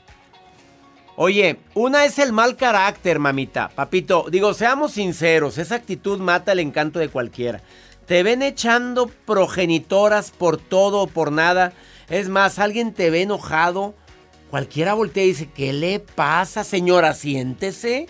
Oye, 1.15 1.61
una 1.73 2.03
es 2.03 2.19
el 2.19 2.33
mal 2.33 2.57
carácter, 2.57 3.17
mamita. 3.17 3.69
Papito, 3.69 4.25
digo, 4.29 4.53
seamos 4.53 4.91
sinceros, 4.91 5.57
esa 5.57 5.75
actitud 5.75 6.19
mata 6.19 6.51
el 6.51 6.59
encanto 6.59 6.99
de 6.99 7.07
cualquiera. 7.07 7.61
Te 8.05 8.23
ven 8.23 8.41
echando 8.41 9.09
progenitoras 9.25 10.31
por 10.31 10.57
todo 10.57 11.03
o 11.03 11.07
por 11.07 11.31
nada. 11.31 11.71
Es 12.09 12.27
más, 12.27 12.59
alguien 12.59 12.93
te 12.93 13.09
ve 13.09 13.21
enojado. 13.21 13.95
Cualquiera 14.49 14.93
voltea 14.93 15.23
y 15.23 15.27
dice, 15.27 15.49
¿qué 15.51 15.73
le 15.73 15.99
pasa, 15.99 16.63
señora? 16.63 17.13
Siéntese. 17.13 18.07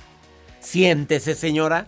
Siéntese, 0.60 1.36
señora. 1.36 1.88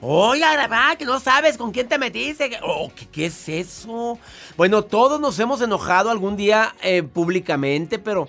Oiga, 0.00 0.96
que 0.96 1.04
no 1.04 1.18
sabes 1.18 1.58
con 1.58 1.72
quién 1.72 1.88
te 1.88 1.98
metiste. 1.98 2.58
Oh, 2.62 2.90
¿qué, 2.94 3.06
¿qué, 3.08 3.26
es 3.26 3.48
eso? 3.48 4.18
Bueno, 4.56 4.82
todos 4.82 5.20
nos 5.20 5.38
hemos 5.40 5.60
enojado 5.60 6.10
algún 6.10 6.36
día 6.36 6.74
eh, 6.82 7.02
públicamente, 7.02 7.98
pero, 7.98 8.28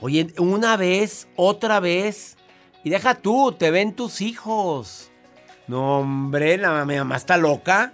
oye, 0.00 0.32
una 0.38 0.76
vez, 0.76 1.28
otra 1.36 1.78
vez. 1.78 2.36
Y 2.82 2.90
deja 2.90 3.16
tú, 3.16 3.52
te 3.52 3.70
ven 3.70 3.94
tus 3.94 4.22
hijos. 4.22 5.10
No, 5.68 6.00
hombre, 6.00 6.56
la, 6.56 6.84
mi 6.84 6.96
mamá 6.96 7.16
está 7.16 7.36
loca. 7.36 7.92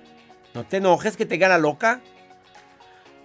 No 0.54 0.64
te 0.64 0.78
enojes 0.78 1.16
que 1.16 1.26
te 1.26 1.36
gana 1.36 1.58
loca. 1.58 2.00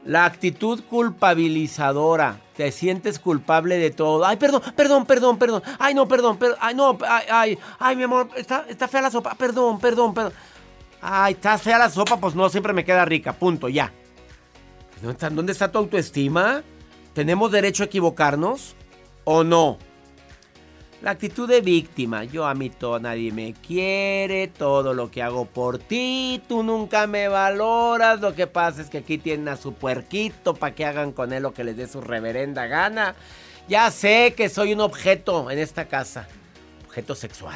La 0.03 0.25
actitud 0.25 0.83
culpabilizadora. 0.89 2.41
Te 2.55 2.71
sientes 2.71 3.19
culpable 3.19 3.77
de 3.77 3.91
todo. 3.91 4.25
Ay, 4.25 4.37
perdón, 4.37 4.61
perdón, 4.75 5.05
perdón, 5.05 5.37
perdón. 5.37 5.63
Ay, 5.79 5.93
no, 5.93 6.07
perdón, 6.07 6.37
perdón. 6.37 6.57
Ay, 6.59 6.75
no, 6.75 6.97
ay, 7.07 7.25
ay, 7.29 7.59
ay 7.79 7.95
mi 7.95 8.03
amor, 8.03 8.29
está, 8.35 8.65
está 8.67 8.87
fea 8.87 9.01
la 9.01 9.11
sopa. 9.11 9.35
Perdón, 9.35 9.79
perdón, 9.79 10.13
perdón. 10.13 10.33
Ay, 11.01 11.33
está 11.33 11.57
fea 11.57 11.77
la 11.77 11.89
sopa, 11.89 12.17
pues 12.17 12.35
no 12.35 12.49
siempre 12.49 12.73
me 12.73 12.85
queda 12.85 13.05
rica. 13.05 13.33
Punto, 13.33 13.69
ya. 13.69 13.91
¿Dónde 15.01 15.51
está 15.51 15.71
tu 15.71 15.79
autoestima? 15.79 16.63
¿Tenemos 17.13 17.51
derecho 17.51 17.83
a 17.83 17.87
equivocarnos? 17.87 18.75
¿O 19.23 19.43
no? 19.43 19.77
La 21.01 21.11
actitud 21.11 21.49
de 21.49 21.61
víctima. 21.61 22.25
Yo 22.25 22.45
a 22.45 22.53
mí 22.53 22.69
todo, 22.69 22.99
nadie 22.99 23.31
me 23.31 23.53
quiere, 23.53 24.47
todo 24.47 24.93
lo 24.93 25.09
que 25.09 25.23
hago 25.23 25.45
por 25.45 25.79
ti, 25.79 26.43
tú 26.47 26.61
nunca 26.61 27.07
me 27.07 27.27
valoras. 27.27 28.21
Lo 28.21 28.35
que 28.35 28.45
pasa 28.45 28.81
es 28.83 28.89
que 28.89 28.99
aquí 28.99 29.17
tienen 29.17 29.49
a 29.49 29.57
su 29.57 29.73
puerquito 29.73 30.53
para 30.53 30.75
que 30.75 30.85
hagan 30.85 31.11
con 31.11 31.33
él 31.33 31.41
lo 31.41 31.53
que 31.53 31.63
les 31.63 31.75
dé 31.75 31.87
su 31.87 32.01
reverenda 32.01 32.67
gana. 32.67 33.15
Ya 33.67 33.89
sé 33.89 34.35
que 34.37 34.47
soy 34.47 34.73
un 34.73 34.81
objeto 34.81 35.49
en 35.49 35.57
esta 35.57 35.87
casa. 35.87 36.27
Objeto 36.85 37.15
sexual. 37.15 37.55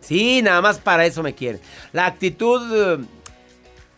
Sí, 0.00 0.42
nada 0.42 0.60
más 0.60 0.78
para 0.78 1.06
eso 1.06 1.22
me 1.22 1.34
quieren. 1.34 1.60
La 1.92 2.06
actitud... 2.06 3.06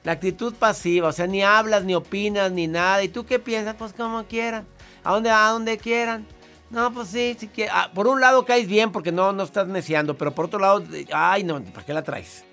La 0.04 0.12
actitud 0.12 0.52
pasiva, 0.52 1.08
o 1.08 1.12
sea, 1.12 1.26
ni 1.26 1.42
hablas, 1.42 1.82
ni 1.84 1.94
opinas, 1.94 2.52
ni 2.52 2.66
nada. 2.66 3.02
¿Y 3.02 3.08
tú 3.08 3.24
qué 3.24 3.38
piensas? 3.38 3.74
Pues 3.74 3.94
como 3.94 4.22
quieran. 4.24 4.66
¿A 5.02 5.14
dónde, 5.14 5.30
a 5.30 5.48
dónde 5.48 5.78
quieran? 5.78 6.26
No, 6.74 6.92
pues 6.92 7.08
sí, 7.08 7.36
sí 7.38 7.46
que. 7.46 7.68
Ah, 7.70 7.88
por 7.94 8.08
un 8.08 8.20
lado 8.20 8.44
caes 8.44 8.66
bien 8.66 8.90
porque 8.90 9.12
no, 9.12 9.32
no 9.32 9.44
estás 9.44 9.68
neciando, 9.68 10.16
pero 10.16 10.34
por 10.34 10.46
otro 10.46 10.58
lado, 10.58 10.82
ay, 11.12 11.44
no, 11.44 11.62
¿para 11.62 11.86
qué 11.86 11.94
la 11.94 12.02
traes? 12.02 12.44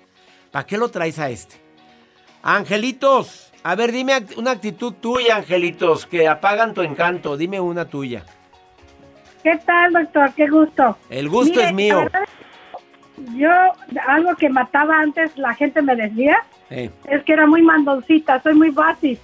¿Para 0.52 0.64
qué 0.64 0.78
lo 0.78 0.88
traes 0.90 1.18
a 1.18 1.28
este? 1.28 1.56
Angelitos, 2.40 3.52
a 3.64 3.74
ver, 3.74 3.90
dime 3.90 4.24
una 4.36 4.52
actitud 4.52 4.92
tuya, 4.94 5.36
Angelitos, 5.36 6.06
que 6.06 6.28
apagan 6.28 6.72
tu 6.72 6.82
encanto. 6.82 7.36
Dime 7.36 7.58
una 7.58 7.84
tuya. 7.84 8.24
¿Qué 9.42 9.58
tal, 9.66 9.92
doctor? 9.92 10.32
Qué 10.34 10.46
gusto. 10.46 10.96
El 11.10 11.28
gusto 11.28 11.60
es 11.60 11.72
mío. 11.72 12.08
yo, 13.34 13.50
algo 14.06 14.36
que 14.36 14.48
mataba 14.48 15.00
antes, 15.00 15.36
la 15.36 15.52
gente 15.54 15.82
me 15.82 15.96
decía, 15.96 16.44
es 16.70 17.24
que 17.24 17.32
era 17.32 17.46
muy 17.46 17.62
mandoncita, 17.62 18.40
soy 18.40 18.54
muy 18.54 18.70
basi. 18.70 19.18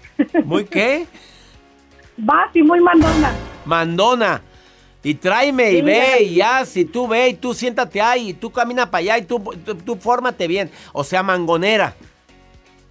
¿Muy 0.45 0.65
qué? 0.65 1.07
Basi, 2.21 2.65
muy 2.65 2.81
mandona. 2.81 3.31
Mandona. 3.65 4.43
Y 5.03 5.15
tráeme 5.15 5.71
y 5.73 5.83
ve 5.83 6.23
y 6.23 6.35
ya, 6.35 6.65
si 6.65 6.85
tú 6.85 7.07
ve 7.07 7.29
y 7.29 7.35
tú 7.35 7.55
siéntate 7.55 8.01
ahí 8.01 8.31
y 8.31 8.35
tú 8.35 8.51
camina 8.51 8.91
para 8.91 9.01
allá 9.01 9.19
y 9.19 9.23
tú, 9.23 9.39
tú, 9.85 9.97
fórmate 9.97 10.49
bien. 10.49 10.71
O 10.93 11.05
sea, 11.05 11.23
mangonera. 11.23 11.95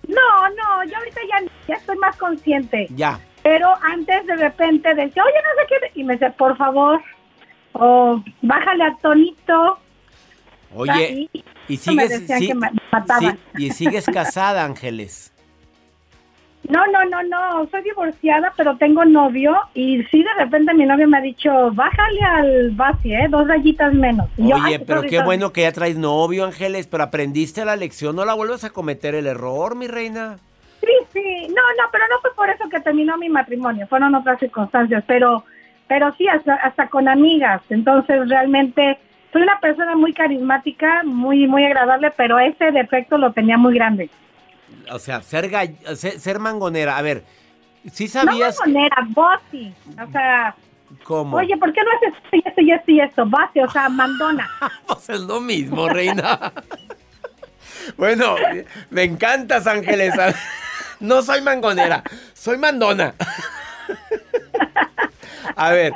No, 0.07 0.49
no, 0.49 0.89
yo 0.89 0.97
ahorita 0.97 1.21
ya, 1.29 1.51
ya 1.67 1.75
estoy 1.75 1.97
más 1.97 2.15
consciente. 2.15 2.87
Ya. 2.91 3.19
Pero 3.43 3.67
antes 3.81 4.25
de 4.25 4.37
repente 4.37 4.95
decía, 4.95 5.23
oye, 5.23 5.33
no 5.43 5.61
sé 5.61 5.67
qué. 5.67 5.99
Y 5.99 6.03
me 6.05 6.13
dice, 6.13 6.31
por 6.31 6.55
favor, 6.57 7.01
o 7.73 8.23
bájale 8.41 8.85
al 8.85 8.97
tonito. 8.99 9.77
Oye, 10.73 11.29
y 11.67 11.77
sigues, 11.77 12.23
sí, 12.25 12.53
y 13.57 13.71
sigues 13.71 14.05
casada, 14.05 14.63
Ángeles. 14.63 15.33
No, 16.69 16.85
no, 16.87 17.05
no, 17.05 17.23
no, 17.23 17.67
soy 17.69 17.81
divorciada, 17.81 18.53
pero 18.57 18.75
tengo 18.75 19.05
novio 19.05 19.55
y 19.73 20.03
sí, 20.11 20.21
de 20.21 20.43
repente 20.43 20.73
mi 20.73 20.85
novio 20.85 21.07
me 21.07 21.17
ha 21.17 21.21
dicho, 21.21 21.71
bájale 21.71 22.21
al 22.21 22.71
base, 22.71 23.13
¿eh? 23.13 23.27
Dos 23.29 23.47
rayitas 23.47 23.93
menos. 23.93 24.27
Oye, 24.37 24.79
pero 24.79 25.03
qué 25.03 25.21
bueno 25.21 25.53
que 25.53 25.61
ya 25.61 25.71
traes 25.71 25.97
novio, 25.97 26.43
Ángeles, 26.43 26.85
pero 26.87 27.03
aprendiste 27.03 27.63
la 27.63 27.77
lección, 27.77 28.17
no 28.17 28.25
la 28.25 28.33
vuelvas 28.33 28.65
a 28.65 28.71
cometer 28.71 29.15
el 29.15 29.27
error, 29.27 29.75
mi 29.75 29.87
reina. 29.87 30.39
Sí, 30.81 30.93
sí, 31.13 31.47
no, 31.47 31.61
no, 31.61 31.89
pero 31.91 32.03
no 32.09 32.19
fue 32.21 32.35
por 32.35 32.49
eso 32.49 32.67
que 32.69 32.81
terminó 32.81 33.17
mi 33.17 33.29
matrimonio, 33.29 33.87
fueron 33.87 34.13
otras 34.13 34.37
circunstancias, 34.39 35.05
pero, 35.07 35.45
pero 35.87 36.13
sí, 36.17 36.27
hasta, 36.27 36.55
hasta 36.55 36.89
con 36.89 37.07
amigas, 37.07 37.61
entonces 37.69 38.27
realmente 38.27 38.99
soy 39.31 39.43
una 39.43 39.59
persona 39.61 39.95
muy 39.95 40.13
carismática, 40.13 41.03
muy, 41.05 41.47
muy 41.47 41.63
agradable, 41.63 42.11
pero 42.17 42.39
ese 42.39 42.71
defecto 42.71 43.17
lo 43.17 43.31
tenía 43.31 43.57
muy 43.57 43.73
grande 43.73 44.09
o 44.91 44.99
sea, 44.99 45.21
ser, 45.21 45.49
ser, 45.95 46.39
mangonera. 46.39 46.97
A 46.97 47.01
ver, 47.01 47.23
¿Sí 47.91 48.07
sabías? 48.07 48.57
No 48.59 48.65
mangonera, 48.65 49.07
bossy. 49.09 49.73
O 50.01 50.11
sea, 50.11 50.55
¿Cómo? 51.03 51.37
oye, 51.37 51.55
¿por 51.57 51.73
qué 51.73 51.81
no 51.83 51.91
haces 51.97 52.23
esto 52.23 52.35
y 52.35 52.43
esto 52.45 52.61
y 52.61 52.71
esto 52.71 52.91
y 52.91 52.99
esto? 52.99 53.25
Bossy, 53.25 53.59
o 53.61 53.69
sea, 53.69 53.89
mandona. 53.89 54.49
Pues 54.87 55.09
es 55.09 55.21
lo 55.21 55.39
mismo, 55.39 55.87
reina. 55.87 56.51
bueno, 57.97 58.35
me 58.89 59.03
encantas, 59.03 59.67
Ángeles. 59.67 60.13
No 60.99 61.21
soy 61.21 61.43
mangonera, 61.43 62.01
soy 62.33 62.57
mandona. 62.57 63.13
A 65.55 65.69
ver, 65.69 65.93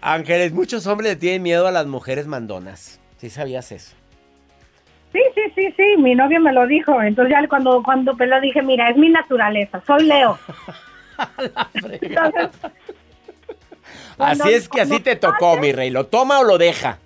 Ángeles, 0.00 0.52
muchos 0.52 0.86
hombres 0.86 1.14
le 1.14 1.16
tienen 1.16 1.42
miedo 1.42 1.66
a 1.66 1.72
las 1.72 1.86
mujeres 1.86 2.28
mandonas. 2.28 3.00
¿Sí 3.16 3.28
sabías 3.28 3.72
eso? 3.72 3.96
Sí, 5.16 5.22
sí, 5.34 5.52
sí, 5.54 5.74
sí, 5.78 5.96
mi 6.02 6.14
novio 6.14 6.40
me 6.40 6.52
lo 6.52 6.66
dijo. 6.66 7.00
Entonces 7.00 7.34
ya 7.40 7.48
cuando, 7.48 7.82
cuando 7.82 8.14
me 8.14 8.26
lo 8.26 8.38
dije, 8.40 8.60
mira, 8.60 8.90
es 8.90 8.96
mi 8.98 9.08
naturaleza, 9.08 9.80
soy 9.86 10.04
Leo. 10.04 10.38
Entonces, 12.02 12.50
cuando- 14.18 14.44
Así 14.44 14.52
es 14.52 14.68
que 14.68 14.80
así 14.82 15.00
te 15.00 15.16
tocó, 15.16 15.56
mi 15.56 15.72
rey. 15.72 15.88
¿Lo 15.88 16.04
toma 16.06 16.40
o 16.40 16.44
lo 16.44 16.58
deja? 16.58 16.98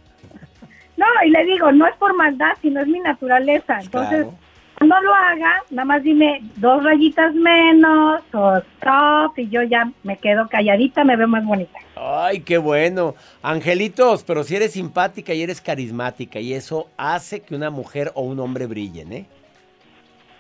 No, 0.97 1.07
y 1.25 1.31
le 1.31 1.45
digo, 1.45 1.71
no 1.71 1.87
es 1.87 1.95
por 1.97 2.15
maldad, 2.17 2.53
sino 2.61 2.81
es 2.81 2.89
mi 2.89 2.99
naturaleza. 2.99 3.79
Entonces, 3.81 4.23
Claro. 4.27 4.35
Cuando 4.81 4.99
lo 5.03 5.15
haga, 5.15 5.63
nada 5.71 5.85
más 5.85 6.03
dime 6.03 6.41
dos 6.57 6.83
rayitas 6.83 7.35
menos 7.35 8.23
o 8.33 8.57
stop 8.57 9.39
y 9.39 9.51
yo 9.51 9.63
ya 9.63 9.93
me 10.05 10.17
quedo 10.17 10.49
calladita, 10.49 11.05
me 11.05 11.17
veo 11.17 11.29
más 11.29 11.45
bonita. 11.45 11.79
Ay, 11.97 12.41
qué 12.41 12.57
bueno. 12.57 13.15
Angelitos, 13.43 14.25
pero 14.25 14.43
si 14.43 14.57
eres 14.57 14.73
simpática 14.73 15.35
y 15.35 15.43
eres 15.43 15.61
carismática 15.61 16.41
y 16.41 16.55
eso 16.55 16.89
hace 16.97 17.41
que 17.43 17.55
una 17.55 17.69
mujer 17.69 18.11
o 18.15 18.23
un 18.23 18.41
hombre 18.41 18.67
brillen, 18.67 19.13
¿eh? 19.13 19.27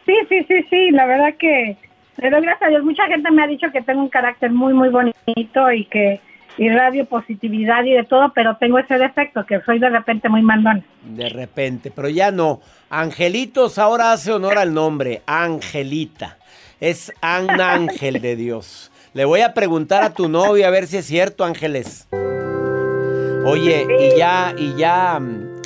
Sí, 0.06 0.14
sí, 0.30 0.42
sí, 0.48 0.64
sí, 0.70 0.90
la 0.90 1.04
verdad 1.04 1.34
que 1.38 1.76
le 2.16 2.30
doy 2.30 2.40
gracias 2.40 2.62
a 2.62 2.70
Dios. 2.70 2.82
Mucha 2.82 3.06
gente 3.08 3.30
me 3.30 3.42
ha 3.42 3.46
dicho 3.46 3.70
que 3.70 3.82
tengo 3.82 4.00
un 4.00 4.08
carácter 4.08 4.50
muy, 4.50 4.72
muy 4.72 4.88
bonito 4.88 5.70
y 5.70 5.84
que 5.84 6.18
irradio 6.58 7.06
positividad 7.06 7.84
y 7.84 7.92
de 7.92 8.04
todo, 8.04 8.32
pero 8.34 8.56
tengo 8.56 8.78
ese 8.78 8.98
defecto, 8.98 9.44
que 9.46 9.60
soy 9.62 9.78
de 9.78 9.88
repente 9.88 10.28
muy 10.28 10.42
mandona. 10.42 10.82
De 11.04 11.28
repente, 11.28 11.90
pero 11.90 12.08
ya 12.08 12.30
no. 12.30 12.60
Angelitos 12.90 13.78
ahora 13.78 14.12
hace 14.12 14.32
honor 14.32 14.58
al 14.58 14.74
nombre, 14.74 15.22
Angelita. 15.26 16.38
Es 16.80 17.12
un 17.22 17.50
ángel 17.60 18.20
de 18.20 18.36
Dios. 18.36 18.90
Le 19.12 19.24
voy 19.24 19.40
a 19.40 19.54
preguntar 19.54 20.02
a 20.02 20.10
tu 20.14 20.28
novio 20.28 20.66
a 20.66 20.70
ver 20.70 20.86
si 20.86 20.98
es 20.98 21.06
cierto, 21.06 21.44
Ángeles. 21.44 22.08
Oye, 23.44 23.86
y 23.98 24.18
ya, 24.18 24.54
y 24.56 24.74
ya, 24.76 25.18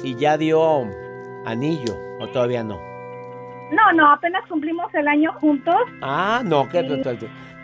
y 0.02 0.14
ya 0.14 0.38
dio 0.38 0.86
anillo, 1.44 1.96
o 2.20 2.28
todavía 2.28 2.62
no. 2.62 2.80
No, 3.72 3.92
no, 3.94 4.12
apenas 4.12 4.46
cumplimos 4.48 4.92
el 4.94 5.08
año 5.08 5.32
juntos 5.40 5.74
Ah, 6.00 6.42
no, 6.44 6.68
que 6.68 6.82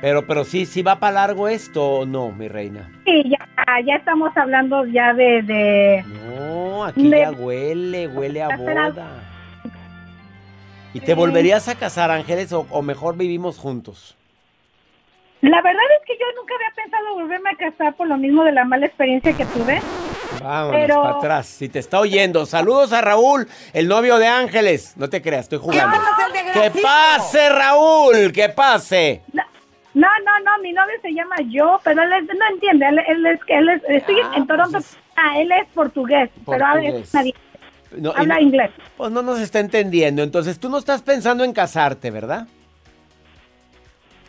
pero, 0.01 0.27
pero 0.27 0.45
sí, 0.45 0.67
sí 0.67 0.83
va 0.83 0.99
para 0.99 1.13
largo 1.27 1.49
esto 1.49 1.85
o 2.01 2.07
no, 2.07 2.31
mi 2.31 2.49
reina. 2.49 2.91
y 3.07 3.31
ya, 3.31 3.39
ya 3.87 3.97
estamos 3.97 4.37
hablando 4.37 4.85
ya 4.87 5.13
de... 5.15 5.43
de 5.43 6.05
No, 6.37 6.85
aquí 6.85 7.11
ya 7.11 7.31
huele, 7.33 8.09
huele 8.09 8.43
a 8.43 8.57
boda. 8.57 8.93
¿Y 10.93 11.01
te 11.01 11.15
volverías 11.15 11.69
a 11.69 11.77
casar, 11.77 12.11
Ángeles, 12.11 12.53
o, 12.53 12.67
o 12.71 12.83
mejor 12.83 13.17
vivimos 13.17 13.59
juntos? 13.59 14.17
La 15.41 15.63
verdad 15.63 15.83
es 15.99 16.07
que 16.07 16.15
yo 16.19 16.27
nunca 16.39 16.55
había 16.55 16.71
pensado 16.75 17.15
volverme 17.15 17.51
a 17.51 17.57
casar 17.57 17.95
por 17.97 18.09
lo 18.09 18.19
mismo 18.19 18.45
de 18.45 18.53
la 18.53 18.65
mala 18.65 18.87
experiencia 18.87 19.33
que 19.33 19.47
tuve. 19.47 19.81
Vámonos 20.43 20.81
Pero- 20.81 21.03
para 21.03 21.17
atrás. 21.17 21.47
Si 21.47 21.69
te 21.69 21.79
está 21.79 22.01
oyendo, 22.01 22.45
saludos 22.45 22.93
a 22.93 23.01
Raúl, 23.01 23.49
el 23.73 23.89
novio 23.89 24.19
de 24.19 24.27
Ángeles. 24.27 24.95
No 24.97 25.09
te 25.09 25.23
creas, 25.23 25.43
estoy 25.45 25.59
jugando. 25.61 25.97
¡Que 26.53 26.71
pase, 26.83 27.49
Raúl! 27.49 28.33
¡Que 28.33 28.49
pase! 28.51 29.23
No, 30.45 30.51
no, 30.53 30.57
no, 30.57 30.63
mi 30.63 30.73
novio 30.73 30.95
se 31.03 31.13
llama 31.13 31.37
yo, 31.49 31.81
pero 31.85 32.03
él 32.03 32.13
es- 32.13 32.37
no 32.39 32.47
entiende, 32.51 32.87
él, 32.87 32.99
él 33.07 33.27
es, 33.27 33.41
él 33.49 33.69
es, 33.69 33.83
estoy 33.89 34.17
en 34.37 34.47
Toronto, 34.47 34.79
ah, 35.17 35.39
él 35.39 35.51
es 35.53 35.67
portugués, 35.75 36.31
pero 36.47 36.65
habla, 36.67 36.89
es 36.89 37.15
nadie- 37.15 37.35
No, 37.97 38.11
habla 38.11 38.35
no- 38.37 38.41
inglés. 38.41 38.71
Pues 38.97 39.11
no 39.11 39.23
nos 39.23 39.41
está 39.41 39.59
entendiendo. 39.61 40.23
Entonces 40.23 40.59
tú 40.61 40.69
no 40.69 40.79
estás 40.79 41.03
pensando 41.03 41.43
en 41.45 41.53
casarte, 41.53 42.11
¿verdad? 42.11 42.47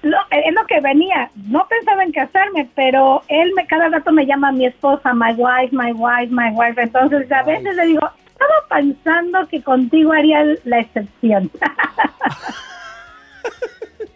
Lo- 0.02 0.18
es 0.32 0.54
lo 0.54 0.66
que 0.66 0.80
venía, 0.82 1.30
no 1.36 1.68
pensaba 1.68 2.04
en 2.04 2.12
casarme, 2.12 2.68
pero 2.74 3.22
él 3.28 3.52
me 3.56 3.68
cada 3.68 3.88
rato 3.90 4.12
me 4.12 4.26
llama 4.26 4.52
mi 4.52 4.66
esposa, 4.66 5.14
my 5.14 5.34
wife, 5.34 5.70
my 5.76 5.92
wife, 5.94 6.32
my 6.34 6.50
wife, 6.52 6.82
entonces 6.82 7.32
a 7.32 7.44
veces 7.44 7.76
le 7.76 7.86
digo, 7.86 8.10
estaba 8.32 8.54
pensando 8.82 9.48
que 9.48 9.62
contigo 9.62 10.12
haría 10.12 10.44
la 10.66 10.80
excepción. 10.80 11.52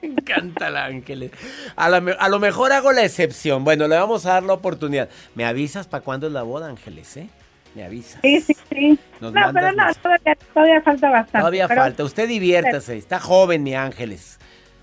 Encanta 0.18 0.70
la 0.70 0.86
Ángeles. 0.86 1.32
A, 1.76 1.89
la 1.89 2.02
me- 2.02 2.15
a 2.18 2.30
lo 2.30 2.39
mejor 2.39 2.72
hago 2.72 2.91
la 2.91 3.04
excepción. 3.04 3.63
Bueno, 3.63 3.88
le 3.88 3.96
vamos 3.98 4.26
a 4.26 4.34
dar 4.34 4.44
la 4.44 4.54
oportunidad. 4.54 5.10
¿Me 5.36 5.46
avisas 5.46 5.88
para 5.88 6.04
cuándo 6.04 6.28
es 6.28 6.34
la 6.34 6.44
boda, 6.44 6.68
Ángeles, 6.68 7.18
eh? 7.18 7.28
Me 7.74 7.84
avisas. 7.84 8.20
Sí, 8.22 8.39
sí, 8.41 8.56
sí. 8.70 9.00
Nos 9.20 9.34
no, 9.34 9.41
pero 9.54 9.72
no, 9.74 9.84
todavía, 10.02 10.38
todavía 10.54 10.82
falta 10.82 11.10
bastante. 11.10 11.39
Todavía 11.39 11.68
pero- 11.68 11.82
falta. 11.82 12.04
Usted 12.04 12.28
diviértase. 12.28 12.98
Está 12.98 13.20
joven, 13.20 13.63
mi 13.63 13.76
Ángeles. 13.76 14.39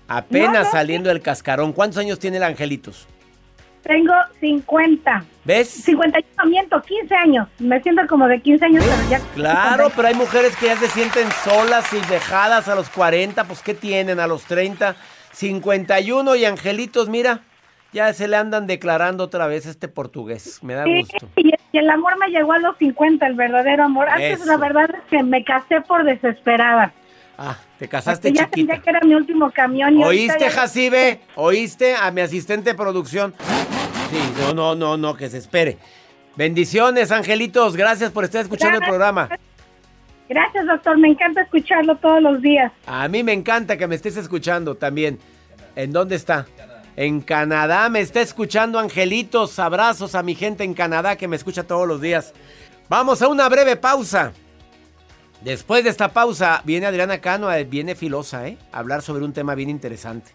Apenas 0.07 0.51
No, 0.53 0.63
no, 0.65 0.71
saliendo 0.71 1.09
del 1.09 1.21
cascarón. 1.21 1.73
¿Cuántos 1.73 1.97
años 1.99 2.19
tiene 2.19 2.37
el 2.37 2.43
Angelitos? 2.43 3.07
Tengo 3.81 4.13
50. 4.39 5.25
¿Ves? 5.43 5.67
51, 5.69 6.49
miento, 6.49 6.81
15 6.81 7.15
años. 7.15 7.47
Me 7.59 7.81
siento 7.81 8.01
como 8.07 8.27
de 8.27 8.39
15 8.41 8.63
años, 8.65 8.83
pero 8.85 9.09
ya... 9.09 9.19
Claro, 9.35 9.91
pero 9.93 10.07
hay 10.07 10.13
mujeres 10.13 10.55
que 10.55 10.67
ya 10.67 10.77
se 10.77 10.87
sienten 10.87 11.27
solas 11.43 11.91
y 11.91 11.99
dejadas 12.09 12.69
a 12.69 12.75
los 12.75 12.89
40. 12.89 13.43
Pues, 13.43 13.61
¿qué 13.61 13.73
tienen 13.73 14.19
a 14.21 14.27
los 14.27 14.43
30? 14.45 14.95
51 15.33 16.35
y 16.35 16.45
Angelitos, 16.45 17.09
mira, 17.09 17.41
ya 17.91 18.13
se 18.13 18.27
le 18.27 18.37
andan 18.37 18.65
declarando 18.67 19.23
otra 19.25 19.47
vez 19.47 19.65
este 19.65 19.87
portugués. 19.87 20.59
Me 20.63 20.73
da 20.73 20.83
Sí, 20.85 20.99
gusto. 21.01 21.29
y, 21.35 21.51
el 21.77 21.89
amor 21.89 22.17
me 22.19 22.27
llegó 22.29 22.53
a 22.53 22.59
los 22.59 22.77
50, 22.77 23.25
el 23.27 23.35
verdadero 23.35 23.83
amor. 23.83 24.07
Antes 24.09 24.39
Eso. 24.39 24.45
la 24.45 24.57
verdad 24.57 24.89
es 24.93 25.01
que 25.09 25.23
me 25.23 25.43
casé 25.43 25.81
por 25.81 26.03
desesperada. 26.03 26.93
Ah, 27.37 27.57
te 27.79 27.87
casaste 27.87 28.29
Porque 28.29 28.39
ya 28.39 28.45
chiquita. 28.45 28.79
que 28.79 28.89
era 28.91 28.99
mi 29.01 29.15
último 29.15 29.51
camión. 29.51 29.97
y 29.97 30.03
¿Oíste, 30.03 30.37
ya- 30.45 30.51
Jacibe? 30.51 31.19
¿Oíste 31.35 31.95
a 31.95 32.11
mi 32.11 32.21
asistente 32.21 32.69
de 32.71 32.75
producción? 32.75 33.33
Sí, 34.11 34.19
no, 34.39 34.53
no, 34.53 34.75
no, 34.75 34.97
no, 34.97 35.15
que 35.17 35.29
se 35.29 35.39
espere. 35.39 35.77
Bendiciones, 36.35 37.11
angelitos. 37.11 37.75
Gracias 37.75 38.11
por 38.11 38.23
estar 38.23 38.41
escuchando 38.41 38.77
el 38.77 38.83
programa. 38.85 39.29
Gracias, 40.33 40.65
doctor. 40.65 40.97
Me 40.97 41.09
encanta 41.09 41.41
escucharlo 41.41 41.95
todos 41.97 42.19
los 42.19 42.41
días. 42.41 42.71
A 42.87 43.07
mí 43.07 43.21
me 43.21 43.33
encanta 43.33 43.77
que 43.77 43.85
me 43.85 43.93
estés 43.93 44.17
escuchando 44.17 44.73
también. 44.73 45.19
¿En 45.75 45.91
dónde 45.91 46.15
está? 46.15 46.47
En 46.95 47.21
Canadá 47.21 47.87
me 47.89 47.99
está 47.99 48.19
escuchando 48.19 48.79
Angelitos. 48.79 49.59
Abrazos 49.59 50.15
a 50.15 50.23
mi 50.23 50.33
gente 50.33 50.63
en 50.63 50.73
Canadá 50.73 51.17
que 51.17 51.27
me 51.27 51.35
escucha 51.35 51.65
todos 51.65 51.87
los 51.87 52.01
días. 52.01 52.33
Vamos 52.89 53.21
a 53.21 53.27
una 53.27 53.47
breve 53.47 53.75
pausa. 53.75 54.33
Después 55.41 55.83
de 55.83 55.91
esta 55.91 56.07
pausa 56.07 56.63
viene 56.65 56.87
Adriana 56.87 57.19
Cano, 57.19 57.51
eh, 57.51 57.63
viene 57.63 57.93
filosa, 57.93 58.47
¿eh? 58.47 58.57
A 58.71 58.79
hablar 58.79 59.03
sobre 59.03 59.25
un 59.25 59.33
tema 59.33 59.53
bien 59.53 59.69
interesante. 59.69 60.31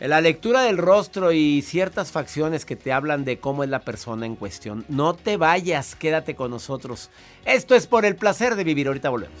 La 0.00 0.20
lectura 0.20 0.62
del 0.62 0.76
rostro 0.76 1.32
y 1.32 1.62
ciertas 1.62 2.12
facciones 2.12 2.66
que 2.66 2.76
te 2.76 2.92
hablan 2.92 3.24
de 3.24 3.38
cómo 3.38 3.64
es 3.64 3.70
la 3.70 3.80
persona 3.80 4.26
en 4.26 4.36
cuestión. 4.36 4.84
No 4.88 5.14
te 5.14 5.38
vayas, 5.38 5.94
quédate 5.94 6.34
con 6.34 6.50
nosotros. 6.50 7.08
Esto 7.46 7.74
es 7.74 7.86
por 7.86 8.04
el 8.04 8.16
placer 8.16 8.56
de 8.56 8.64
vivir. 8.64 8.88
Ahorita 8.88 9.08
volvemos. 9.08 9.40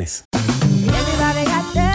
Conexiones. 0.00 0.59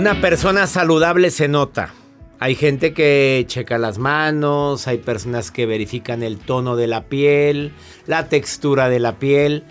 Una 0.00 0.18
persona 0.18 0.66
saludable 0.66 1.30
se 1.30 1.46
nota. 1.46 1.92
Hay 2.38 2.54
gente 2.54 2.94
que 2.94 3.44
checa 3.46 3.76
las 3.76 3.98
manos, 3.98 4.88
hay 4.88 4.96
personas 4.96 5.50
que 5.50 5.66
verifican 5.66 6.22
el 6.22 6.38
tono 6.38 6.74
de 6.74 6.86
la 6.86 7.04
piel, 7.04 7.74
la 8.06 8.30
textura 8.30 8.88
de 8.88 8.98
la 8.98 9.18
piel, 9.18 9.62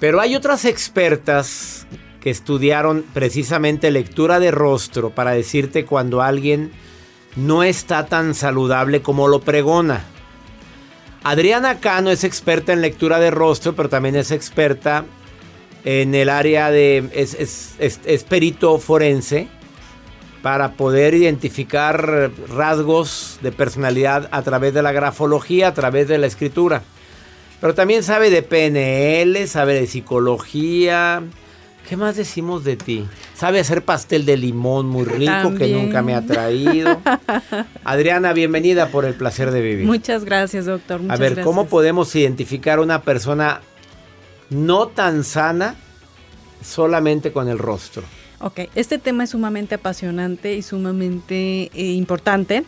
pero 0.00 0.22
hay 0.22 0.36
otras 0.36 0.64
expertas 0.64 1.86
que 2.22 2.30
estudiaron 2.30 3.04
precisamente 3.12 3.90
lectura 3.90 4.40
de 4.40 4.52
rostro 4.52 5.10
para 5.10 5.32
decirte 5.32 5.84
cuando 5.84 6.22
alguien 6.22 6.72
no 7.36 7.62
está 7.62 8.06
tan 8.06 8.34
saludable 8.34 9.02
como 9.02 9.28
lo 9.28 9.42
pregona. 9.42 10.02
Adriana 11.24 11.78
Cano 11.78 12.08
es 12.08 12.24
experta 12.24 12.72
en 12.72 12.80
lectura 12.80 13.20
de 13.20 13.30
rostro, 13.30 13.76
pero 13.76 13.90
también 13.90 14.16
es 14.16 14.30
experta 14.30 15.04
en 15.84 16.14
el 16.14 16.28
área 16.28 16.70
de... 16.70 17.08
es, 17.12 17.34
es- 17.34 17.74
es- 17.78 18.00
es 18.04 18.24
perito 18.24 18.78
forense 18.78 19.48
para 20.42 20.72
poder 20.72 21.14
identificar 21.14 22.30
rasgos 22.48 23.38
de 23.42 23.52
personalidad 23.52 24.28
a 24.32 24.42
través 24.42 24.74
de 24.74 24.82
la 24.82 24.90
grafología, 24.92 25.68
a 25.68 25.74
través 25.74 26.08
de 26.08 26.18
la 26.18 26.26
escritura. 26.26 26.82
Pero 27.60 27.74
también 27.74 28.02
sabe 28.02 28.28
de 28.30 28.42
PNL, 28.42 29.46
sabe 29.46 29.74
de 29.74 29.86
psicología. 29.86 31.22
¿Qué 31.88 31.96
más 31.96 32.16
decimos 32.16 32.64
de 32.64 32.76
ti? 32.76 33.04
Sabe 33.34 33.60
hacer 33.60 33.84
pastel 33.84 34.24
de 34.24 34.36
limón 34.36 34.86
muy 34.86 35.04
rico 35.04 35.54
que 35.56 35.68
nunca 35.68 36.02
me 36.02 36.14
ha 36.14 36.22
traído. 36.26 37.00
Adriana, 37.84 38.32
bienvenida 38.32 38.88
por 38.88 39.04
el 39.04 39.14
placer 39.14 39.50
de 39.52 39.60
vivir. 39.60 39.86
Muchas 39.86 40.24
gracias, 40.24 40.66
doctor. 40.66 40.96
a 41.00 41.02
Muchas 41.02 41.18
ver, 41.20 41.30
gracias. 41.30 41.46
¿cómo 41.46 41.66
podemos 41.66 42.14
identificar 42.16 42.80
una 42.80 43.02
persona 43.02 43.60
no 44.52 44.86
tan 44.88 45.24
sana 45.24 45.74
solamente 46.62 47.32
con 47.32 47.48
el 47.48 47.58
rostro? 47.58 48.02
Ok, 48.40 48.60
este 48.74 48.98
tema 48.98 49.24
es 49.24 49.30
sumamente 49.30 49.76
apasionante 49.76 50.54
y 50.54 50.62
sumamente 50.62 51.70
eh, 51.74 51.92
importante. 51.92 52.64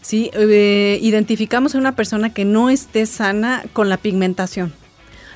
Sí, 0.00 0.30
Eh, 0.34 0.98
identificamos 1.00 1.74
a 1.74 1.78
una 1.78 1.94
persona 1.94 2.34
que 2.34 2.44
no 2.44 2.70
esté 2.70 3.06
sana 3.06 3.64
con 3.72 3.88
la 3.88 3.96
pigmentación. 3.96 4.72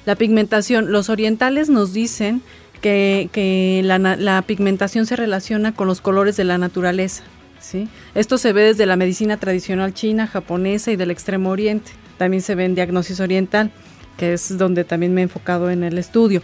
La 0.07 0.17
pigmentación, 0.17 0.91
los 0.91 1.09
orientales 1.09 1.69
nos 1.69 1.93
dicen 1.93 2.43
que, 2.81 3.81
la, 3.85 3.99
la 3.99 4.43
pigmentación 4.43 5.07
se 5.07 5.17
relaciona 5.17 5.75
con 5.75 5.89
los 5.89 6.01
colores 6.01 6.37
de 6.37 6.45
la 6.45 6.59
naturaleza. 6.59 7.23
¿sí? 7.61 7.89
Esto 8.15 8.39
se 8.39 8.53
ve 8.53 8.63
desde 8.63 8.87
la 8.87 8.97
medicina 8.97 9.37
tradicional 9.37 9.95
china, 9.95 10.27
japonesa 10.27 10.93
y 10.93 10.97
del 10.97 11.11
extremo 11.11 11.51
oriente. 11.51 11.93
También 12.19 12.43
se 12.43 12.55
ve 12.55 12.65
en 12.65 12.75
diagnosis 12.75 13.21
oriental, 13.21 13.71
que 14.17 14.33
es 14.33 14.59
donde 14.59 14.85
también 14.85 15.15
me 15.15 15.21
he 15.21 15.25
enfocado 15.25 15.71
en 15.71 15.85
el 15.85 15.99
estudio. 15.99 16.43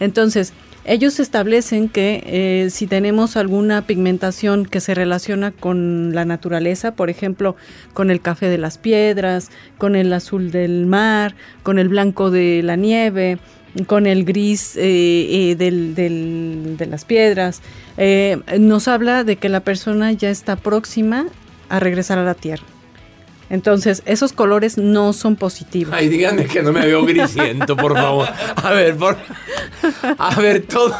Entonces, 0.00 0.52
ellos 0.84 1.20
establecen 1.20 1.90
que 1.90 2.22
eh, 2.24 2.70
si 2.70 2.86
tenemos 2.86 3.36
alguna 3.36 3.86
pigmentación 3.86 4.64
que 4.64 4.80
se 4.80 4.94
relaciona 4.94 5.50
con 5.52 6.14
la 6.14 6.24
naturaleza, 6.24 6.92
por 6.92 7.10
ejemplo, 7.10 7.56
con 7.92 8.10
el 8.10 8.22
café 8.22 8.46
de 8.46 8.56
las 8.56 8.78
piedras, 8.78 9.50
con 9.76 9.96
el 9.96 10.10
azul 10.12 10.50
del 10.50 10.86
mar, 10.86 11.34
con 11.62 11.78
el 11.78 11.88
blanco 11.88 12.30
de 12.30 12.62
la 12.62 12.76
nieve, 12.76 13.38
con 13.86 14.06
el 14.06 14.24
gris 14.24 14.76
eh, 14.76 15.50
eh, 15.50 15.56
de 15.56 16.86
las 16.86 17.04
piedras, 17.04 17.60
nos 18.58 18.88
habla 18.88 19.24
de 19.24 19.36
que 19.36 19.50
la 19.50 19.60
persona 19.60 20.12
ya 20.12 20.30
está 20.30 20.56
próxima 20.56 21.26
a 21.68 21.80
regresar 21.80 22.18
a 22.18 22.24
la 22.24 22.34
Tierra. 22.34 22.64
Entonces, 23.50 24.02
esos 24.04 24.32
colores 24.32 24.76
no 24.78 25.12
son 25.12 25.36
positivos. 25.36 25.94
Ay, 25.94 26.08
díganme 26.08 26.46
que 26.46 26.62
no 26.62 26.72
me 26.72 26.84
veo 26.86 27.04
grisiento, 27.04 27.76
por 27.76 27.94
favor. 27.94 28.28
A 28.56 28.70
ver, 28.72 28.96
por... 28.96 29.16
A 30.18 30.40
ver, 30.40 30.62
todo... 30.62 30.94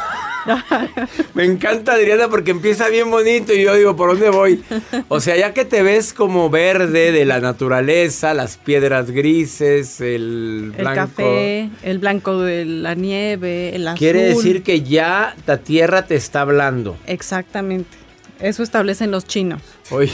Me 1.33 1.43
encanta 1.45 1.93
Adriana 1.93 2.27
porque 2.29 2.51
empieza 2.51 2.87
bien 2.89 3.11
bonito 3.11 3.53
y 3.53 3.63
yo 3.63 3.75
digo, 3.75 3.95
¿por 3.95 4.11
dónde 4.11 4.29
voy? 4.29 4.63
O 5.07 5.19
sea, 5.19 5.35
ya 5.35 5.53
que 5.53 5.65
te 5.65 5.83
ves 5.83 6.13
como 6.13 6.49
verde 6.49 7.11
de 7.11 7.25
la 7.25 7.39
naturaleza, 7.39 8.33
las 8.33 8.57
piedras 8.57 9.11
grises, 9.11 10.01
el 10.01 10.73
El 10.75 10.81
blanco... 10.81 10.95
café, 10.95 11.69
el 11.83 11.99
blanco 11.99 12.39
de 12.39 12.65
la 12.65 12.95
nieve, 12.95 13.75
el 13.75 13.87
azul. 13.87 13.99
Quiere 13.99 14.21
decir 14.23 14.63
que 14.63 14.81
ya 14.81 15.35
la 15.45 15.57
tierra 15.57 16.05
te 16.05 16.15
está 16.15 16.41
hablando. 16.41 16.97
Exactamente. 17.05 17.97
Eso 18.39 18.63
establecen 18.63 19.11
los 19.11 19.25
chinos. 19.25 19.61
Oye, 19.91 20.11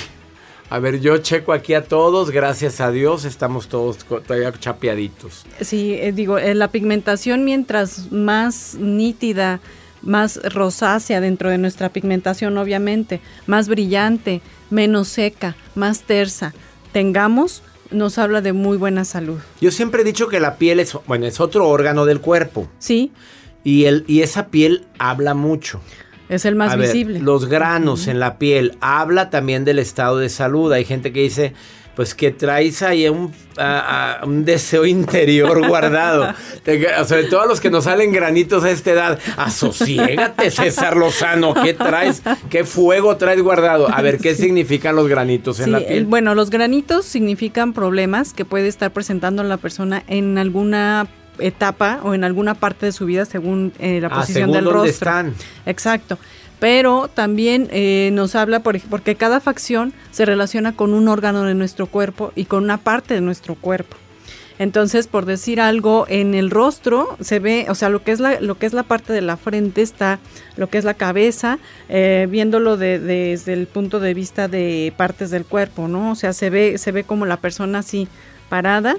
a 0.70 0.80
ver, 0.80 1.00
yo 1.00 1.18
checo 1.20 1.54
aquí 1.54 1.74
a 1.74 1.84
todos, 1.84 2.32
gracias 2.32 2.82
a 2.82 2.92
Dios, 2.92 3.26
estamos 3.26 3.68
todos 3.68 4.00
todavía 4.00 4.52
chapeaditos. 4.52 5.46
Sí, 5.62 5.94
eh, 5.94 6.12
digo, 6.12 6.38
eh, 6.38 6.56
la 6.56 6.70
pigmentación 6.70 7.46
mientras 7.46 8.12
más 8.12 8.76
nítida, 8.76 9.60
más 10.02 10.40
rosácea 10.54 11.22
dentro 11.22 11.50
de 11.50 11.58
nuestra 11.58 11.90
pigmentación, 11.90 12.58
obviamente, 12.58 13.22
más 13.46 13.68
brillante, 13.68 14.42
menos 14.70 15.08
seca, 15.08 15.56
más 15.76 16.02
tersa, 16.04 16.54
tengamos, 16.92 17.62
nos 17.92 18.18
habla 18.18 18.42
de 18.42 18.54
muy 18.54 18.78
buena 18.78 19.06
salud. 19.06 19.40
Yo 19.62 19.72
siempre 19.72 20.02
he 20.02 20.06
dicho 20.06 20.28
que 20.28 20.40
la 20.40 20.58
piel 20.58 20.80
es, 20.80 20.98
bueno, 21.06 21.28
es 21.28 21.40
otro 21.40 21.68
órgano 21.68 22.06
del 22.06 22.22
cuerpo. 22.22 22.68
Sí. 22.80 23.12
Y, 23.64 23.86
el, 23.86 24.04
y 24.08 24.22
esa 24.22 24.48
piel 24.48 24.86
habla 25.00 25.34
mucho. 25.34 25.82
Es 26.30 26.46
el 26.46 26.56
más 26.56 26.72
A 26.74 26.76
ver, 26.76 26.88
visible. 26.88 27.20
los 27.20 27.46
granos 27.48 28.08
en 28.08 28.20
la 28.20 28.38
piel 28.38 28.78
habla 28.82 29.30
también 29.30 29.64
del 29.66 29.80
estado 29.80 30.18
de 30.18 30.30
salud. 30.30 30.72
Hay 30.72 30.84
gente 30.86 31.14
que 31.14 31.22
dice, 31.22 31.54
pues 31.96 32.14
que 32.16 32.32
traes 32.32 32.82
ahí 32.82 33.08
un, 33.08 33.32
a- 33.58 34.20
a- 34.22 34.26
un 34.26 34.44
deseo 34.44 34.86
interior 34.88 35.68
guardado. 35.68 36.34
Te- 36.64 36.88
sobre 37.06 37.26
todo 37.26 37.42
a 37.42 37.46
los 37.46 37.62
que 37.62 37.70
nos 37.70 37.84
salen 37.86 38.12
granitos 38.12 38.64
a 38.64 38.72
esta 38.72 38.92
edad. 38.92 39.20
Asociégate, 39.38 40.52
César 40.52 40.98
Lozano. 40.98 41.54
¿Qué 41.54 41.74
traes? 41.74 42.22
¿Qué 42.50 42.64
fuego 42.64 43.18
traes 43.18 43.42
guardado? 43.42 43.88
A 43.94 44.02
ver, 44.02 44.18
¿qué 44.18 44.36
significan 44.36 44.96
los 44.96 45.08
granitos 45.08 45.60
en 45.60 45.66
Sí, 45.66 45.72
la 45.72 45.78
el- 45.78 45.86
piel? 45.86 46.06
bueno, 46.06 46.36
los 46.36 46.50
granitos 46.50 47.06
significan 47.06 47.74
problemas 47.74 48.34
que 48.34 48.46
puede 48.46 48.68
estar 48.68 48.92
presentando 48.92 49.44
la 49.44 49.58
persona 49.58 50.04
en 50.08 50.38
alguna 50.38 51.08
etapa 51.40 52.00
o 52.04 52.14
en 52.14 52.24
alguna 52.24 52.54
parte 52.56 52.86
de 52.88 52.92
su 52.92 53.06
vida 53.06 53.26
según 53.26 53.74
eh, 53.80 54.00
la 54.02 54.08
Ah, 54.08 54.16
posición 54.22 54.36
según 54.50 54.54
del 54.56 54.64
dónde 54.66 54.80
rostro. 54.90 55.10
están. 55.10 55.34
Exacto. 55.66 56.18
Pero 56.60 57.10
también 57.14 57.68
eh, 57.72 58.10
nos 58.14 58.34
habla, 58.36 58.62
por, 58.62 58.80
porque 58.90 59.16
cada 59.16 59.40
facción 59.42 59.94
se 60.12 60.26
relaciona 60.26 60.76
con 60.76 60.94
un 60.94 61.08
órgano 61.10 61.44
de 61.44 61.54
nuestro 61.54 61.88
cuerpo 61.88 62.32
y 62.36 62.46
con 62.46 62.64
una 62.64 62.78
parte 62.78 63.14
de 63.14 63.22
nuestro 63.22 63.56
cuerpo. 63.56 63.98
Entonces, 64.58 65.08
por 65.08 65.26
decir 65.26 65.60
algo, 65.60 66.06
en 66.08 66.34
el 66.34 66.50
rostro 66.50 67.18
se 67.20 67.40
ve, 67.40 67.66
o 67.68 67.76
sea, 67.76 67.90
lo 67.90 68.04
que 68.04 68.14
es 68.14 68.22
la, 68.22 68.40
lo 68.40 68.56
que 68.58 68.66
es 68.66 68.72
la 68.72 68.84
parte 68.84 69.12
de 69.12 69.20
la 69.20 69.36
frente 69.36 69.82
está, 69.82 70.20
lo 70.56 70.68
que 70.70 70.78
es 70.78 70.86
la 70.86 70.94
cabeza, 70.94 71.60
eh, 71.90 72.26
viéndolo 72.30 72.78
de- 72.78 73.00
desde 73.00 73.52
el 73.52 73.68
punto 73.68 74.00
de 74.00 74.14
vista 74.14 74.48
de 74.48 74.94
partes 74.96 75.30
del 75.32 75.44
cuerpo, 75.44 75.90
¿no? 75.90 76.12
O 76.12 76.16
sea, 76.16 76.32
se 76.32 76.50
ve, 76.50 76.78
se 76.78 76.94
ve 76.94 77.04
como 77.04 77.26
la 77.26 77.36
persona 77.36 77.80
así 77.80 78.08
parada 78.48 78.96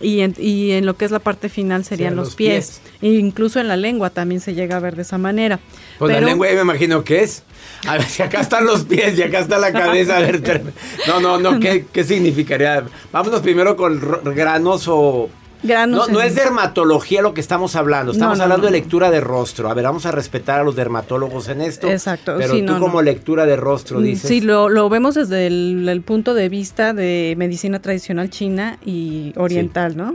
y 0.00 0.20
en, 0.20 0.34
y 0.38 0.72
en 0.72 0.86
lo 0.86 0.96
que 0.96 1.04
es 1.04 1.10
la 1.10 1.18
parte 1.18 1.48
final 1.48 1.84
serían 1.84 2.12
Sí, 2.12 2.16
los, 2.16 2.26
los 2.28 2.34
pies. 2.36 2.80
E 3.02 3.08
incluso 3.08 3.60
en 3.60 3.68
la 3.68 3.76
lengua 3.76 4.10
también 4.10 4.40
se 4.40 4.54
llega 4.54 4.76
a 4.76 4.80
ver 4.80 4.96
de 4.96 5.02
esa 5.02 5.18
manera. 5.18 5.58
Pues 5.98 6.10
Pero- 6.14 6.20
la 6.24 6.26
lengua 6.32 6.46
me 6.54 6.60
imagino 6.60 7.04
que 7.04 7.22
es. 7.22 7.42
A 7.86 7.94
ver, 7.94 8.04
si 8.04 8.22
acá 8.22 8.40
están 8.40 8.66
los 8.66 8.84
pies 8.84 9.18
y 9.18 9.22
acá 9.22 9.40
está 9.40 9.58
la 9.58 9.72
cabeza. 9.72 10.16
A 10.16 10.20
ver, 10.20 10.40
no, 11.06 11.20
no, 11.20 11.38
no, 11.38 11.60
¿qué, 11.60 11.86
qué 11.92 12.04
significaría? 12.04 12.84
Vámonos 13.12 13.40
primero 13.40 13.76
con 13.76 14.00
granos 14.34 14.84
o... 14.88 15.28
Granos 15.62 16.08
No, 16.08 16.14
no 16.14 16.20
es 16.22 16.34
dermatología 16.34 17.20
lo 17.20 17.34
que 17.34 17.40
estamos 17.40 17.76
hablando, 17.76 18.12
estamos 18.12 18.38
No, 18.38 18.44
hablando 18.44 18.66
de 18.66 18.72
lectura 18.72 19.10
de 19.10 19.20
rostro. 19.20 19.68
A 19.70 19.74
ver, 19.74 19.84
vamos 19.84 20.06
a 20.06 20.12
respetar 20.12 20.60
a 20.60 20.64
los 20.64 20.74
dermatólogos 20.76 21.48
en 21.48 21.60
esto. 21.60 21.88
Exacto, 21.90 22.36
Pero 22.38 22.54
sí, 22.54 22.62
tú 22.62 22.78
como 22.78 23.02
lectura 23.02 23.44
de 23.46 23.56
rostro 23.56 24.00
Mm, 24.00 24.04
dices... 24.04 24.28
Sí, 24.28 24.40
lo, 24.40 24.68
lo 24.68 24.88
vemos 24.88 25.14
desde 25.16 25.46
el, 25.46 25.86
el 25.88 26.00
punto 26.02 26.32
de 26.34 26.48
vista 26.48 26.94
de 26.94 27.34
medicina 27.36 27.80
tradicional 27.82 28.30
china 28.30 28.78
y 28.84 29.32
oriental, 29.36 29.96
¿no? 29.96 30.14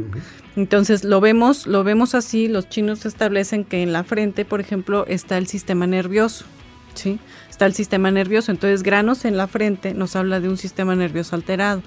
Entonces 0.56 1.04
lo 1.04 1.20
vemos, 1.22 1.68
lo 1.68 1.84
vemos 1.84 2.16
así, 2.16 2.48
los 2.48 2.70
chinos 2.70 3.06
establecen 3.06 3.66
que 3.66 3.84
en 3.84 3.92
la 3.94 4.04
frente, 4.04 4.46
por 4.46 4.62
ejemplo, 4.62 5.06
está 5.08 5.38
el 5.38 5.48
sistema 5.48 5.86
nervioso, 5.86 6.46
¿sí? 6.94 7.20
Está 7.50 7.66
el 7.66 7.74
sistema 7.74 8.10
nervioso, 8.10 8.52
entonces 8.52 8.82
granos 8.82 9.26
en 9.26 9.38
la 9.38 9.48
frente 9.48 9.94
nos 9.94 10.16
habla 10.16 10.40
de 10.40 10.50
un 10.50 10.58
sistema 10.58 10.96
nervioso 10.96 11.36
alterado. 11.36 11.82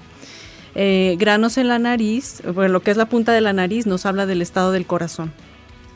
Eh, 0.81 1.17
granos 1.19 1.57
en 1.57 1.67
la 1.67 1.77
nariz, 1.77 2.41
lo 2.45 2.79
que 2.79 2.91
es 2.91 2.95
la 2.95 3.09
punta 3.09 3.33
de 3.33 3.41
la 3.41 3.51
nariz 3.51 3.85
nos 3.85 4.05
habla 4.05 4.25
del 4.25 4.41
estado 4.41 4.71
del 4.71 4.85
corazón, 4.85 5.33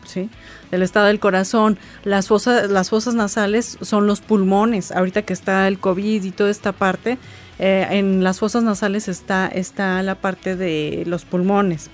¿sí? 0.04 0.30
Del 0.72 0.82
estado 0.82 1.06
del 1.06 1.22
corazón. 1.22 1.80
Las 2.04 2.28
fosas, 2.28 2.70
las 2.70 2.90
fosas 2.90 3.16
nasales 3.16 3.78
son 3.80 4.08
los 4.08 4.20
pulmones. 4.20 4.92
Ahorita 4.92 5.22
que 5.22 5.32
está 5.32 5.70
el 5.70 5.80
COVID 5.80 6.26
y 6.26 6.32
toda 6.32 6.50
esta 6.50 6.74
parte, 6.74 7.18
eh, 7.60 7.88
en 7.92 8.26
las 8.26 8.40
fosas 8.40 8.64
nasales 8.64 9.08
está, 9.08 9.48
está 9.48 10.04
la 10.04 10.16
parte 10.16 10.58
de 10.58 11.04
los 11.06 11.24
pulmones. 11.24 11.90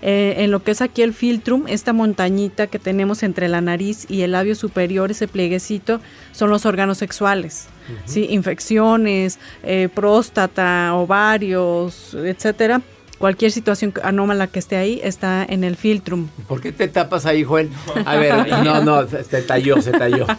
Eh, 0.00 0.36
en 0.38 0.52
lo 0.52 0.62
que 0.62 0.70
es 0.70 0.80
aquí 0.80 1.02
el 1.02 1.14
filtrum, 1.14 1.64
esta 1.66 1.92
montañita 1.92 2.68
que 2.68 2.78
tenemos 2.78 3.24
entre 3.24 3.48
la 3.48 3.60
nariz 3.60 4.06
y 4.08 4.22
el 4.22 4.30
labio 4.30 4.54
superior, 4.54 5.10
ese 5.10 5.26
plieguecito, 5.26 6.00
son 6.30 6.50
los 6.50 6.66
órganos 6.66 6.98
sexuales. 6.98 7.66
¿Sí? 8.04 8.26
Infecciones, 8.30 9.38
eh, 9.62 9.88
próstata, 9.94 10.94
ovarios, 10.94 12.14
etcétera. 12.14 12.80
Cualquier 13.18 13.50
situación 13.50 13.92
anómala 14.04 14.46
que 14.46 14.60
esté 14.60 14.76
ahí 14.76 15.00
está 15.02 15.44
en 15.44 15.64
el 15.64 15.74
filtrum. 15.74 16.28
¿Por 16.46 16.60
qué 16.60 16.70
te 16.70 16.86
tapas 16.86 17.26
ahí, 17.26 17.42
Joel? 17.42 17.68
A 18.04 18.14
ver, 18.14 18.48
no, 18.64 18.80
no, 18.84 19.08
se 19.08 19.42
talló, 19.42 19.82
se 19.82 19.90
talló. 19.90 20.26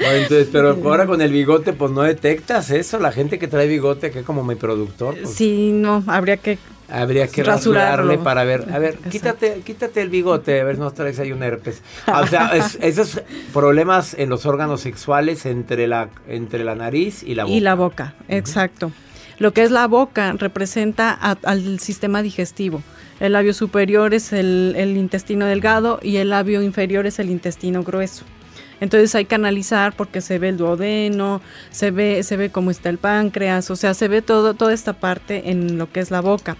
No, 0.00 0.08
entonces, 0.10 0.48
pero 0.50 0.70
ahora 0.84 1.06
con 1.06 1.20
el 1.20 1.30
bigote, 1.30 1.72
pues 1.72 1.92
no 1.92 2.02
detectas 2.02 2.70
eso. 2.70 2.98
La 2.98 3.12
gente 3.12 3.38
que 3.38 3.46
trae 3.46 3.68
bigote, 3.68 4.10
que 4.10 4.22
como 4.22 4.42
mi 4.42 4.56
productor, 4.56 5.16
pues, 5.16 5.34
Sí, 5.34 5.70
no, 5.72 6.02
habría 6.08 6.36
que 6.36 6.58
habría 6.92 7.26
que 7.28 7.42
rasurarlo. 7.42 8.12
rasurarle 8.12 8.18
para 8.24 8.44
ver. 8.44 8.66
A 8.72 8.78
ver, 8.78 8.90
Exacto. 8.94 9.10
quítate, 9.10 9.60
quítate 9.64 10.00
el 10.02 10.10
bigote, 10.10 10.60
a 10.60 10.64
ver, 10.64 10.78
no 10.78 10.90
traes 10.92 11.18
ahí 11.18 11.32
un 11.32 11.42
herpes. 11.42 11.82
O 12.06 12.26
sea, 12.26 12.48
es- 12.54 12.78
esos 12.82 13.20
problemas 13.52 14.14
en 14.14 14.28
los 14.28 14.46
órganos 14.46 14.80
sexuales 14.82 15.46
entre 15.46 15.86
la, 15.86 16.08
entre 16.28 16.64
la 16.64 16.74
nariz 16.74 17.22
y 17.22 17.34
la 17.34 17.44
boca. 17.44 17.54
Y 17.56 17.60
la 17.60 17.74
boca, 17.74 18.14
exacto. 18.28 18.92
Lo 19.38 19.52
que 19.52 19.62
es 19.62 19.70
la 19.70 19.86
boca 19.86 20.32
representa 20.38 21.10
a- 21.20 21.36
al 21.44 21.80
sistema 21.80 22.22
digestivo. 22.22 22.82
El 23.20 23.32
labio 23.32 23.54
superior 23.54 24.14
es 24.14 24.32
el, 24.32 24.74
el 24.76 24.96
intestino 24.96 25.46
delgado 25.46 25.98
y 26.02 26.16
el 26.16 26.30
labio 26.30 26.62
inferior 26.62 27.06
es 27.06 27.18
el 27.18 27.30
intestino 27.30 27.82
grueso. 27.82 28.24
Entonces 28.80 29.14
hay 29.14 29.26
que 29.26 29.36
analizar 29.36 29.94
porque 29.96 30.20
se 30.20 30.40
ve 30.40 30.48
el 30.48 30.56
duodeno, 30.56 31.40
se 31.70 31.92
ve, 31.92 32.24
se 32.24 32.36
ve 32.36 32.50
cómo 32.50 32.72
está 32.72 32.88
el 32.88 32.98
páncreas, 32.98 33.70
o 33.70 33.76
sea, 33.76 33.94
se 33.94 34.08
ve 34.08 34.22
todo, 34.22 34.54
toda 34.54 34.72
esta 34.74 34.94
parte 34.94 35.50
en 35.50 35.78
lo 35.78 35.90
que 35.92 36.00
es 36.00 36.10
la 36.10 36.20
boca. 36.20 36.56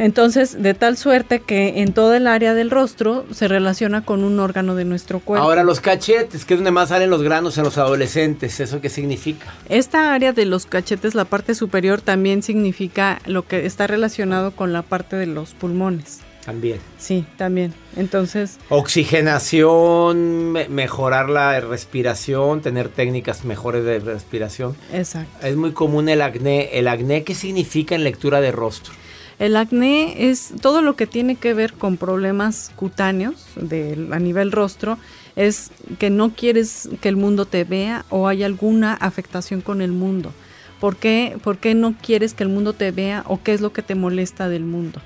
Entonces, 0.00 0.62
de 0.62 0.72
tal 0.72 0.96
suerte 0.96 1.40
que 1.40 1.82
en 1.82 1.92
todo 1.92 2.14
el 2.14 2.26
área 2.26 2.54
del 2.54 2.70
rostro 2.70 3.26
se 3.32 3.48
relaciona 3.48 4.02
con 4.02 4.24
un 4.24 4.40
órgano 4.40 4.74
de 4.74 4.86
nuestro 4.86 5.20
cuerpo. 5.20 5.44
Ahora 5.44 5.62
los 5.62 5.80
cachetes, 5.80 6.46
que 6.46 6.54
es 6.54 6.58
donde 6.60 6.70
más 6.70 6.88
salen 6.88 7.10
los 7.10 7.22
granos 7.22 7.58
en 7.58 7.64
los 7.64 7.76
adolescentes. 7.76 8.58
¿Eso 8.60 8.80
qué 8.80 8.88
significa? 8.88 9.52
Esta 9.68 10.14
área 10.14 10.32
de 10.32 10.46
los 10.46 10.64
cachetes, 10.64 11.14
la 11.14 11.26
parte 11.26 11.54
superior, 11.54 12.00
también 12.00 12.42
significa 12.42 13.20
lo 13.26 13.46
que 13.46 13.66
está 13.66 13.86
relacionado 13.86 14.52
con 14.52 14.72
la 14.72 14.80
parte 14.80 15.16
de 15.16 15.26
los 15.26 15.52
pulmones. 15.52 16.20
También. 16.46 16.78
Sí, 16.98 17.26
también. 17.36 17.74
Entonces, 17.96 18.56
Oxigenación, 18.70 20.52
me- 20.52 20.68
mejorar 20.70 21.28
la 21.28 21.60
respiración, 21.60 22.62
tener 22.62 22.88
técnicas 22.88 23.44
mejores 23.44 23.84
de 23.84 23.98
respiración. 24.00 24.74
exacto. 24.92 25.46
Es 25.46 25.54
muy 25.56 25.72
común 25.72 26.08
el 26.08 26.22
acné. 26.22 26.70
¿El 26.78 26.88
acné 26.88 27.24
qué 27.24 27.34
significa 27.34 27.94
en 27.94 28.04
lectura 28.04 28.40
de 28.40 28.52
rostro? 28.52 28.94
El 29.40 29.56
acné 29.56 30.28
es 30.28 30.52
todo 30.60 30.82
lo 30.82 30.96
que 30.96 31.06
tiene 31.06 31.34
que 31.34 31.54
ver 31.54 31.72
con 31.72 31.96
problemas 31.96 32.70
cutáneos 32.76 33.46
de, 33.56 34.08
a 34.12 34.18
nivel 34.18 34.52
rostro, 34.52 34.98
es 35.34 35.70
que 35.98 36.10
no 36.10 36.34
quieres 36.34 36.90
que 37.00 37.08
el 37.08 37.16
mundo 37.16 37.46
te 37.46 37.64
vea 37.64 38.04
o 38.10 38.28
hay 38.28 38.42
alguna 38.42 38.92
afectación 38.92 39.62
con 39.62 39.80
el 39.80 39.92
mundo. 39.92 40.34
¿Por 40.78 40.96
qué, 40.96 41.38
¿Por 41.42 41.56
qué 41.56 41.74
no 41.74 41.94
quieres 42.02 42.34
que 42.34 42.42
el 42.42 42.50
mundo 42.50 42.74
te 42.74 42.90
vea 42.90 43.24
o 43.28 43.42
qué 43.42 43.54
es 43.54 43.62
lo 43.62 43.72
que 43.72 43.80
te 43.80 43.94
molesta 43.94 44.50
del 44.50 44.64
mundo? 44.64 45.00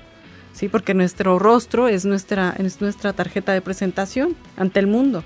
Sí, 0.51 0.67
porque 0.67 0.93
nuestro 0.93 1.39
rostro 1.39 1.87
es 1.87 2.03
nuestra, 2.03 2.53
es 2.57 2.81
nuestra 2.81 3.13
tarjeta 3.13 3.53
de 3.53 3.61
presentación 3.61 4.35
ante 4.57 4.81
el 4.81 4.87
mundo. 4.87 5.23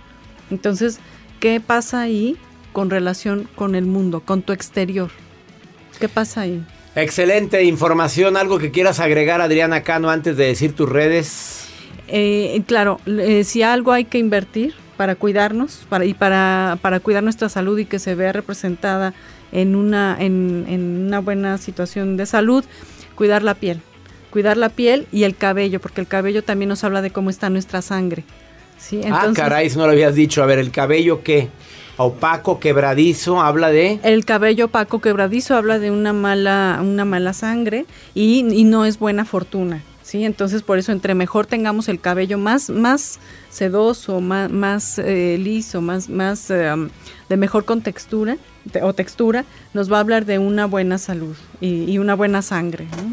Entonces, 0.52 1.00
¿qué 1.40 1.60
pasa 1.60 2.02
ahí 2.02 2.38
con 2.74 2.92
relación 2.92 3.50
con 3.56 3.74
el 3.74 3.88
mundo, 3.88 4.20
con 4.20 4.44
tu 4.44 4.54
exterior? 4.54 5.10
¿Qué 6.00 6.08
pasa 6.10 6.42
ahí? 6.42 6.64
Excelente 7.02 7.64
información. 7.64 8.36
¿Algo 8.36 8.60
que 8.60 8.72
quieras 8.72 9.00
agregar, 9.00 9.42
Adriana 9.42 9.84
Cano, 9.84 10.10
antes 10.10 10.36
de 10.36 10.46
decir 10.46 10.76
tus 10.76 10.90
redes? 10.90 11.68
Eh, 12.08 12.62
claro, 12.68 13.00
eh, 13.06 13.44
si 13.44 13.64
algo 13.64 13.92
hay 13.92 14.06
que 14.06 14.18
invertir 14.18 14.74
para 14.98 15.16
cuidarnos 15.16 15.86
para, 15.88 16.04
y 16.04 16.14
para, 16.14 16.78
para 16.82 17.00
cuidar 17.00 17.24
nuestra 17.24 17.48
salud 17.48 17.78
y 17.80 17.86
que 17.86 18.00
se 18.00 18.16
vea 18.16 18.34
representada 18.34 19.14
en 19.52 19.76
una, 19.76 20.18
en, 20.20 20.66
en 20.68 21.06
una 21.08 21.20
buena 21.20 21.58
situación 21.58 22.18
de 22.18 22.26
salud, 22.26 22.66
cuidar 23.16 23.44
la 23.44 23.54
piel. 23.54 23.82
Cuidar 24.30 24.58
la 24.58 24.70
piel 24.70 25.08
y 25.12 25.24
el 25.24 25.36
cabello, 25.36 25.80
porque 25.80 26.02
el 26.02 26.08
cabello 26.08 26.44
también 26.44 26.70
nos 26.70 26.84
habla 26.84 27.02
de 27.02 27.12
cómo 27.12 27.30
está 27.30 27.50
nuestra 27.50 27.82
sangre. 27.82 28.26
¿Sí? 28.80 29.02
ah, 29.04 29.08
Entonces, 29.08 29.36
caray, 29.44 29.68
eso 29.68 29.80
no 29.80 29.86
lo 29.86 29.92
habías 29.92 30.16
dicho. 30.16 30.42
A 30.42 30.46
ver, 30.48 30.58
¿el 30.60 30.72
cabello 30.72 31.22
qué? 31.24 31.50
Opaco, 31.98 32.60
quebradizo, 32.62 33.42
habla 33.42 33.70
de... 33.72 34.00
El 34.04 34.24
cabello 34.24 34.66
opaco 34.68 35.02
quebradizo 35.02 35.56
habla 35.56 35.80
de 35.80 35.92
una 35.92 36.14
mala, 36.14 36.80
una 36.82 37.04
mala 37.04 37.34
sangre 37.34 37.86
y, 38.16 38.40
y 38.54 38.64
no 38.64 38.86
es 38.86 39.00
buena 39.00 39.26
fortuna. 39.26 39.84
¿sí? 40.02 40.24
Entonces, 40.24 40.62
por 40.64 40.78
eso, 40.78 40.94
entre 40.94 41.14
mejor 41.14 41.46
tengamos 41.46 41.90
el 41.90 42.00
cabello 42.00 42.38
más, 42.38 42.70
más 42.70 43.20
sedoso, 43.50 44.22
más, 44.22 44.50
más 44.50 44.98
eh, 45.00 45.38
liso, 45.40 45.82
más, 45.82 46.08
más 46.08 46.50
eh, 46.50 46.72
de 47.28 47.36
mejor 47.38 47.66
contextura 47.66 48.38
te- 48.72 48.82
o 48.82 48.94
textura, 48.94 49.44
nos 49.74 49.92
va 49.92 49.98
a 49.98 50.00
hablar 50.00 50.26
de 50.26 50.40
una 50.40 50.68
buena 50.68 50.98
salud 51.00 51.36
y, 51.60 51.84
y 51.84 51.98
una 51.98 52.16
buena 52.16 52.42
sangre. 52.42 52.86
¿no? 52.86 53.12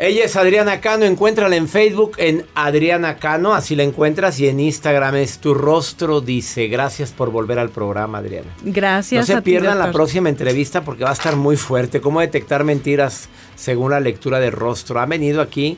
Ella 0.00 0.26
es 0.26 0.36
Adriana 0.36 0.80
Cano, 0.80 1.04
encuéntrala 1.06 1.56
en 1.56 1.66
Facebook 1.66 2.12
en 2.18 2.46
Adriana 2.54 3.16
Cano, 3.16 3.52
así 3.52 3.74
la 3.74 3.82
encuentras, 3.82 4.38
y 4.38 4.46
en 4.46 4.60
Instagram 4.60 5.16
es 5.16 5.40
tu 5.40 5.54
rostro 5.54 6.20
dice. 6.20 6.68
Gracias 6.68 7.10
por 7.10 7.32
volver 7.32 7.58
al 7.58 7.70
programa, 7.70 8.18
Adriana. 8.18 8.46
Gracias. 8.62 9.22
no 9.22 9.26
se 9.26 9.32
a 9.32 9.42
ti, 9.42 9.50
pierdan 9.50 9.76
la 9.76 9.90
próxima 9.90 10.28
entrevista 10.28 10.84
porque 10.84 11.02
va 11.02 11.10
a 11.10 11.14
estar 11.14 11.34
muy 11.34 11.56
fuerte. 11.56 12.00
¿Cómo 12.00 12.20
detectar 12.20 12.62
mentiras 12.62 13.28
según 13.56 13.90
la 13.90 13.98
lectura 13.98 14.38
de 14.38 14.52
rostro? 14.52 15.00
Han 15.00 15.08
venido 15.08 15.40
aquí 15.40 15.76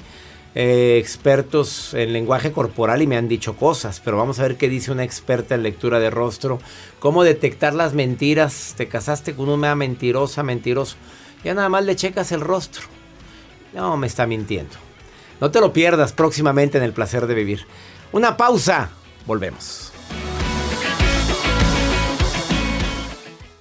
eh, 0.55 0.99
expertos 1.01 1.95
en 1.95 2.13
lenguaje 2.13 2.53
corporal 2.53 3.01
y 3.01 3.07
me 3.07 3.17
han 3.17 3.27
dicho 3.27 3.57
cosas, 3.57 4.03
pero 4.05 4.19
vamos 4.19 4.39
a 4.39 4.43
ver 4.43 4.57
qué 4.57 4.69
dice 4.69 4.93
una 4.93 5.03
experta 5.03 5.55
en 5.55 5.63
lectura 5.63 5.99
de 5.99 6.11
rostro. 6.11 6.61
¿Cómo 6.99 7.25
detectar 7.25 7.73
las 7.73 7.95
mentiras? 7.95 8.75
Te 8.77 8.87
casaste 8.87 9.35
con 9.35 9.49
una 9.49 9.75
mentirosa, 9.75 10.43
mentiroso. 10.43 10.97
Ya 11.43 11.55
nada 11.55 11.71
más 11.71 11.87
le 11.87 11.97
checas 11.97 12.33
el 12.33 12.43
rostro. 12.43 13.00
No, 13.73 13.97
me 13.97 14.07
está 14.07 14.27
mintiendo. 14.27 14.77
No 15.41 15.51
te 15.51 15.61
lo 15.61 15.73
pierdas 15.73 16.13
próximamente 16.13 16.79
en 16.79 16.85
el 16.85 16.93
placer 16.93 17.27
de 17.27 17.35
vivir. 17.35 17.67
Una 18.13 18.37
pausa. 18.37 18.91
Volvemos. 19.27 19.93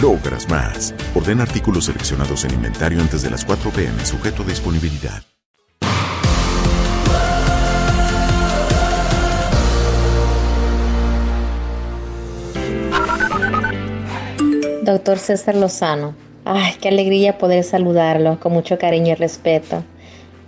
logras 0.00 0.48
más. 0.48 0.94
Orden 1.14 1.40
artículos 1.40 1.86
seleccionados 1.86 2.44
en 2.44 2.54
inventario 2.54 3.00
antes 3.00 3.22
de 3.22 3.30
las 3.30 3.44
4 3.44 3.70
pm, 3.70 4.04
sujeto 4.04 4.42
a 4.42 4.46
disponibilidad. 4.46 5.22
Doctor 14.84 15.18
César 15.18 15.56
Lozano, 15.56 16.14
ay, 16.44 16.74
qué 16.78 16.88
alegría 16.88 17.38
poder 17.38 17.64
saludarlo 17.64 18.38
con 18.38 18.52
mucho 18.52 18.78
cariño 18.78 19.12
y 19.12 19.14
respeto. 19.14 19.82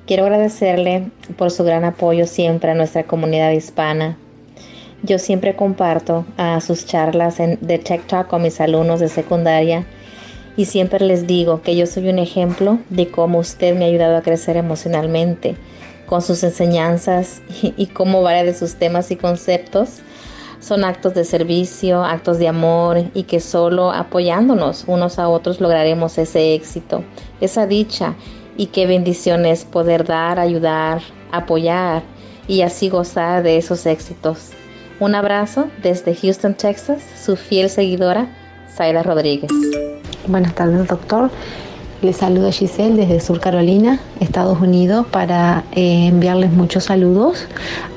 Quiero 0.06 0.24
agradecerle 0.24 1.10
por 1.38 1.50
su 1.50 1.64
gran 1.64 1.84
apoyo 1.84 2.26
siempre 2.26 2.70
a 2.70 2.74
nuestra 2.74 3.04
comunidad 3.04 3.52
hispana. 3.52 4.18
Yo 5.02 5.18
siempre 5.18 5.54
comparto 5.54 6.24
a 6.36 6.60
sus 6.60 6.86
charlas 6.86 7.38
en, 7.38 7.58
de 7.60 7.78
Tech 7.78 8.06
Talk 8.06 8.28
con 8.28 8.42
mis 8.42 8.60
alumnos 8.60 8.98
de 8.98 9.08
secundaria 9.08 9.86
y 10.56 10.64
siempre 10.64 11.04
les 11.04 11.26
digo 11.26 11.60
que 11.60 11.76
yo 11.76 11.86
soy 11.86 12.08
un 12.08 12.18
ejemplo 12.18 12.78
de 12.88 13.10
cómo 13.10 13.38
usted 13.38 13.76
me 13.76 13.84
ha 13.84 13.88
ayudado 13.88 14.16
a 14.16 14.22
crecer 14.22 14.56
emocionalmente 14.56 15.56
con 16.06 16.22
sus 16.22 16.42
enseñanzas 16.42 17.42
y, 17.62 17.74
y 17.76 17.86
cómo 17.88 18.22
varios 18.22 18.46
de 18.46 18.54
sus 18.58 18.76
temas 18.76 19.10
y 19.10 19.16
conceptos 19.16 20.00
son 20.60 20.82
actos 20.82 21.14
de 21.14 21.24
servicio, 21.24 22.02
actos 22.02 22.38
de 22.38 22.48
amor 22.48 23.04
y 23.12 23.24
que 23.24 23.40
solo 23.40 23.92
apoyándonos 23.92 24.84
unos 24.86 25.18
a 25.18 25.28
otros 25.28 25.60
lograremos 25.60 26.16
ese 26.16 26.54
éxito, 26.54 27.04
esa 27.40 27.66
dicha 27.66 28.14
y 28.56 28.66
qué 28.66 28.86
bendición 28.86 29.44
es 29.44 29.66
poder 29.66 30.04
dar, 30.04 30.40
ayudar, 30.40 31.02
apoyar 31.30 32.02
y 32.48 32.62
así 32.62 32.88
gozar 32.88 33.42
de 33.42 33.58
esos 33.58 33.84
éxitos. 33.84 34.55
Un 34.98 35.14
abrazo 35.14 35.66
desde 35.82 36.14
Houston, 36.14 36.54
Texas, 36.54 37.02
su 37.22 37.36
fiel 37.36 37.68
seguidora, 37.68 38.28
Zayla 38.74 39.02
Rodríguez. 39.02 39.50
Buenas 40.26 40.54
tardes, 40.54 40.88
doctor. 40.88 41.30
Les 42.00 42.16
saluda 42.16 42.50
Giselle 42.50 42.96
desde 42.96 43.20
Sur 43.20 43.38
Carolina, 43.38 44.00
Estados 44.20 44.58
Unidos, 44.58 45.06
para 45.10 45.64
eh, 45.72 46.06
enviarles 46.06 46.50
muchos 46.50 46.84
saludos 46.84 47.46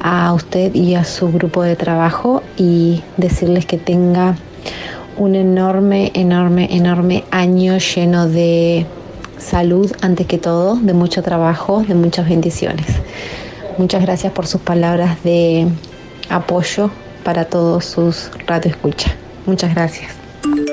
a 0.01 0.33
usted 0.33 0.75
y 0.75 0.95
a 0.95 1.05
su 1.05 1.31
grupo 1.31 1.63
de 1.63 1.77
trabajo 1.77 2.43
y 2.57 3.01
decirles 3.15 3.65
que 3.65 3.77
tenga 3.77 4.35
un 5.17 5.35
enorme, 5.35 6.11
enorme, 6.15 6.67
enorme 6.75 7.23
año 7.31 7.77
lleno 7.77 8.27
de 8.27 8.85
salud 9.37 9.89
antes 10.01 10.27
que 10.27 10.37
todo, 10.37 10.75
de 10.75 10.93
mucho 10.93 11.23
trabajo, 11.23 11.81
de 11.81 11.95
muchas 11.95 12.27
bendiciones. 12.27 12.87
Muchas 13.77 14.01
gracias 14.01 14.33
por 14.33 14.47
sus 14.47 14.59
palabras 14.59 15.23
de 15.23 15.65
apoyo 16.29 16.89
para 17.23 17.45
todos 17.45 17.85
sus 17.85 18.31
radioescucha. 18.47 19.15
Muchas 19.45 19.73
gracias. 19.73 20.17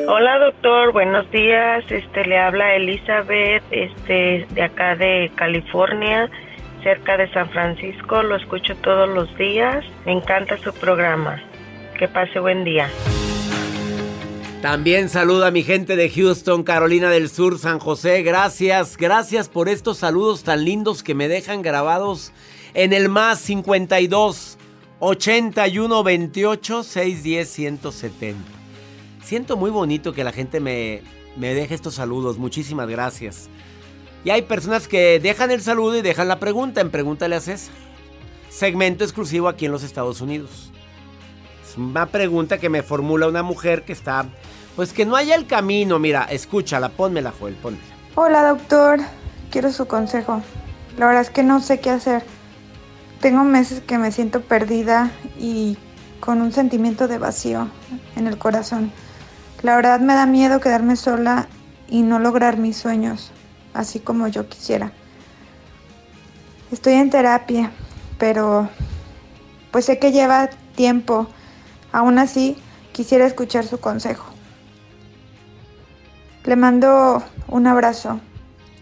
Hola 0.09 0.38
doctor, 0.38 0.92
buenos 0.92 1.30
días. 1.30 1.84
Este 1.90 2.24
le 2.24 2.38
habla 2.38 2.76
Elizabeth, 2.76 3.62
este 3.70 4.46
de 4.50 4.62
acá 4.62 4.94
de 4.94 5.30
California, 5.34 6.30
cerca 6.82 7.16
de 7.16 7.30
San 7.32 7.50
Francisco. 7.50 8.22
Lo 8.22 8.36
escucho 8.36 8.76
todos 8.76 9.09
los 9.09 9.36
días. 9.36 9.84
Me 10.04 10.12
encanta 10.12 10.57
su 10.59 10.72
programa. 10.72 11.42
Que 11.98 12.07
pase 12.07 12.38
buen 12.38 12.62
día. 12.64 12.88
También 14.62 15.09
saluda 15.09 15.48
a 15.48 15.50
mi 15.50 15.62
gente 15.62 15.96
de 15.96 16.11
Houston, 16.11 16.62
Carolina 16.62 17.11
del 17.11 17.28
Sur, 17.28 17.59
San 17.59 17.78
José. 17.78 18.22
Gracias, 18.22 18.96
gracias 18.96 19.48
por 19.48 19.68
estos 19.68 19.98
saludos 19.98 20.44
tan 20.44 20.64
lindos 20.64 21.02
que 21.02 21.14
me 21.14 21.28
dejan 21.28 21.62
grabados 21.62 22.32
en 22.74 22.92
el 22.92 23.09
más 23.09 23.38
52 23.40 24.59
81 24.99 26.03
28 26.03 26.82
610 26.82 27.49
170. 27.49 28.38
Siento 29.22 29.57
muy 29.57 29.70
bonito 29.70 30.12
que 30.12 30.24
la 30.24 30.32
gente 30.32 30.61
me, 30.61 31.03
me 31.36 31.55
deje 31.55 31.74
estos 31.74 31.94
saludos. 31.94 32.38
Muchísimas 32.38 32.88
gracias. 32.88 33.49
Y 34.24 34.30
hay 34.30 34.42
personas 34.42 34.88
que 34.88 35.20
dejan 35.20 35.51
el 35.51 35.61
saludo 35.61 35.97
y 35.97 36.03
dejan 36.03 36.28
la 36.28 36.38
pregunta 36.38 36.80
en 36.80 36.90
Pregúntale 36.90 37.36
a 37.36 37.40
César. 37.40 37.74
Segmento 38.49 39.05
exclusivo 39.05 39.49
aquí 39.49 39.66
en 39.66 39.72
los 39.72 39.82
Estados 39.82 40.20
Unidos. 40.20 40.72
Es 41.68 41.76
una 41.76 42.07
pregunta 42.07 42.59
que 42.59 42.68
me 42.68 42.82
formula 42.82 43.28
una 43.28 43.42
mujer 43.42 43.84
que 43.84 43.92
está... 43.92 44.26
Pues 44.76 44.92
que 44.92 45.07
no 45.07 45.16
haya 45.16 45.34
el 45.34 45.47
camino. 45.47 45.99
Mira, 45.99 46.24
escúchala, 46.24 46.90
pónmela, 46.90 47.32
Joel, 47.38 47.55
pónmela. 47.55 47.84
Hola 48.14 48.49
doctor, 48.49 49.01
quiero 49.51 49.72
su 49.72 49.86
consejo. 49.86 50.42
La 50.99 51.07
verdad 51.07 51.22
es 51.22 51.30
que 51.30 51.42
no 51.42 51.61
sé 51.61 51.80
qué 51.80 51.90
hacer. 51.90 52.22
Tengo 53.20 53.44
meses 53.44 53.80
que 53.80 53.98
me 53.98 54.12
siento 54.12 54.42
perdida 54.42 55.10
y 55.38 55.78
con 56.20 56.42
un 56.42 56.52
sentimiento 56.52 57.08
de 57.08 57.18
vacío 57.18 57.68
en 58.14 58.26
el 58.26 58.38
corazón. 58.38 58.92
La 59.62 59.74
verdad 59.76 60.00
me 60.00 60.14
da 60.14 60.26
miedo 60.26 60.60
quedarme 60.60 60.96
sola 60.96 61.48
y 61.88 62.02
no 62.02 62.18
lograr 62.18 62.58
mis 62.58 62.76
sueños, 62.76 63.30
así 63.74 64.00
como 64.00 64.28
yo 64.28 64.48
quisiera. 64.48 64.92
Estoy 66.70 66.94
en 66.94 67.10
terapia, 67.10 67.70
pero 68.18 68.68
pues 69.70 69.86
sé 69.86 69.98
que 69.98 70.12
lleva 70.12 70.50
tiempo. 70.74 71.26
Aún 71.92 72.18
así, 72.18 72.56
quisiera 72.92 73.26
escuchar 73.26 73.64
su 73.64 73.78
consejo. 73.78 74.26
Le 76.44 76.56
mando 76.56 77.22
un 77.48 77.66
abrazo 77.66 78.20